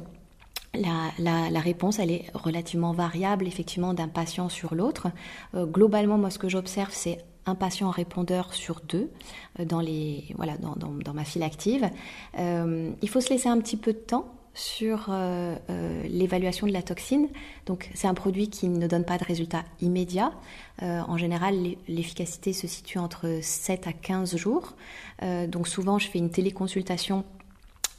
la, 0.75 1.59
réponse, 1.59 1.99
elle 1.99 2.11
est 2.11 2.25
relativement 2.33 2.93
variable, 2.93 3.47
effectivement, 3.47 3.93
d'un 3.93 4.07
patient 4.07 4.49
sur 4.49 4.75
l'autre. 4.75 5.07
Euh, 5.55 5.65
globalement, 5.65 6.17
moi, 6.17 6.29
ce 6.29 6.39
que 6.39 6.49
j'observe, 6.49 6.91
c'est 6.91 7.19
un 7.45 7.55
patient 7.55 7.89
répondeur 7.89 8.53
sur 8.53 8.81
deux 8.87 9.11
euh, 9.59 9.65
dans, 9.65 9.81
les, 9.81 10.25
voilà, 10.35 10.53
dans, 10.57 11.13
ma 11.13 11.23
file 11.23 11.43
active. 11.43 11.89
Euh, 12.39 12.91
il 13.01 13.09
faut 13.09 13.21
se 13.21 13.29
laisser 13.29 13.49
un 13.49 13.59
petit 13.59 13.77
peu 13.77 13.93
de 13.93 13.99
temps 13.99 14.33
sur 14.55 15.09
l'évaluation 16.07 16.67
de 16.67 16.73
la 16.73 16.83
toxine. 16.83 17.27
Donc, 17.65 17.89
c'est 17.95 18.07
un 18.07 18.13
produit 18.13 18.49
qui 18.49 18.69
ne 18.69 18.85
donne 18.85 19.03
pas 19.03 19.17
de 19.17 19.23
résultat 19.23 19.63
immédiat. 19.81 20.31
en 20.79 21.17
général, 21.17 21.55
l'efficacité 21.87 22.53
se 22.53 22.67
situe 22.67 22.99
entre 22.99 23.39
7 23.41 23.87
à 23.87 23.93
15 23.93 24.35
jours. 24.35 24.75
donc, 25.47 25.67
souvent, 25.67 25.97
je 25.97 26.07
fais 26.07 26.19
une 26.19 26.29
téléconsultation 26.29 27.25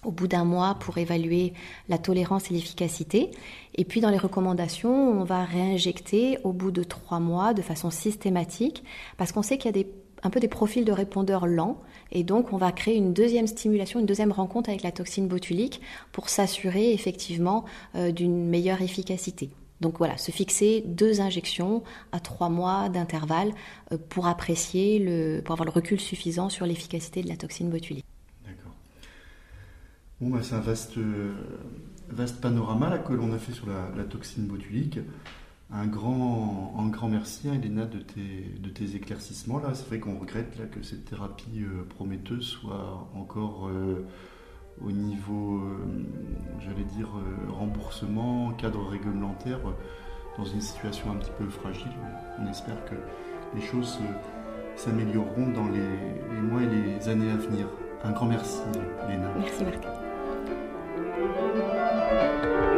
au 0.04 0.10
bout 0.10 0.26
d'un 0.26 0.44
mois 0.44 0.76
pour 0.80 0.98
évaluer 0.98 1.52
la 1.88 1.98
tolérance 1.98 2.50
et 2.50 2.54
l'efficacité. 2.54 3.30
Et 3.74 3.84
puis 3.84 4.00
dans 4.00 4.10
les 4.10 4.18
recommandations, 4.18 5.20
on 5.20 5.24
va 5.24 5.44
réinjecter 5.44 6.38
au 6.44 6.52
bout 6.52 6.70
de 6.70 6.82
trois 6.82 7.20
mois 7.20 7.54
de 7.54 7.62
façon 7.62 7.90
systématique 7.90 8.84
parce 9.16 9.32
qu'on 9.32 9.42
sait 9.42 9.58
qu'il 9.58 9.76
y 9.76 9.80
a 9.80 9.84
un 10.24 10.30
peu 10.30 10.40
des 10.40 10.48
profils 10.48 10.84
de 10.84 10.92
répondeurs 10.92 11.46
lents. 11.46 11.80
Et 12.10 12.24
donc, 12.24 12.52
on 12.52 12.56
va 12.56 12.72
créer 12.72 12.96
une 12.96 13.12
deuxième 13.12 13.46
stimulation, 13.46 14.00
une 14.00 14.06
deuxième 14.06 14.32
rencontre 14.32 14.70
avec 14.70 14.82
la 14.82 14.90
toxine 14.90 15.28
botulique 15.28 15.80
pour 16.12 16.28
s'assurer 16.28 16.92
effectivement 16.92 17.64
euh, 17.94 18.10
d'une 18.10 18.48
meilleure 18.48 18.80
efficacité. 18.80 19.50
Donc 19.80 19.98
voilà, 19.98 20.16
se 20.16 20.30
fixer 20.30 20.82
deux 20.86 21.20
injections 21.20 21.82
à 22.12 22.20
trois 22.20 22.48
mois 22.48 22.88
d'intervalle 22.88 23.52
euh, 23.92 23.98
pour 24.08 24.26
apprécier, 24.26 24.98
le, 24.98 25.42
pour 25.44 25.52
avoir 25.52 25.66
le 25.66 25.72
recul 25.72 26.00
suffisant 26.00 26.48
sur 26.48 26.64
l'efficacité 26.64 27.22
de 27.22 27.28
la 27.28 27.36
toxine 27.36 27.68
botulique. 27.68 28.06
Bah, 30.20 30.38
c'est 30.42 30.54
un 30.54 30.60
vaste, 30.60 30.98
vaste 32.08 32.40
panorama 32.40 32.98
que 32.98 33.12
l'on 33.12 33.32
a 33.32 33.38
fait 33.38 33.52
sur 33.52 33.66
la 33.66 34.04
toxine 34.04 34.46
botulique. 34.46 34.98
Un 35.72 35.86
grand, 35.86 36.74
un 36.78 36.88
grand 36.88 37.08
merci, 37.08 37.48
hein, 37.48 37.54
Elena, 37.54 37.86
de 37.86 37.98
tes, 37.98 38.54
de 38.60 38.68
tes 38.68 38.94
éclaircissements. 38.94 39.58
Là, 39.58 39.74
c'est 39.74 39.86
vrai 39.86 39.98
qu'on 39.98 40.18
regrette 40.18 40.70
que 40.70 40.82
cette 40.82 41.06
thérapie 41.06 41.62
euh, 41.62 41.84
prometteuse 41.88 42.44
soit 42.44 43.08
encore 43.14 43.68
euh, 43.68 44.06
au 44.84 44.92
niveau, 44.92 45.58
euh, 45.58 46.06
j'allais 46.60 46.84
dire, 46.84 47.08
remboursement, 47.48 48.52
cadre 48.52 48.86
réglementaire, 48.86 49.60
dans 50.36 50.44
une 50.44 50.60
situation 50.60 51.10
un 51.10 51.16
petit 51.16 51.32
peu 51.38 51.48
fragile. 51.48 51.92
On 52.38 52.46
espère 52.46 52.84
que 52.84 52.94
les 53.56 53.62
choses 53.62 53.98
s'amélioreront 54.76 55.48
dans 55.48 55.68
les, 55.68 55.80
les, 56.34 56.40
mois 56.40 56.62
et 56.62 56.68
les 56.68 57.08
années 57.08 57.30
à 57.30 57.36
venir. 57.36 57.66
Un 58.04 58.12
grand 58.12 58.26
merci, 58.26 58.58
Elena. 59.08 59.32
Merci, 59.38 59.64
Marc. 59.64 60.03
Música 61.16 62.73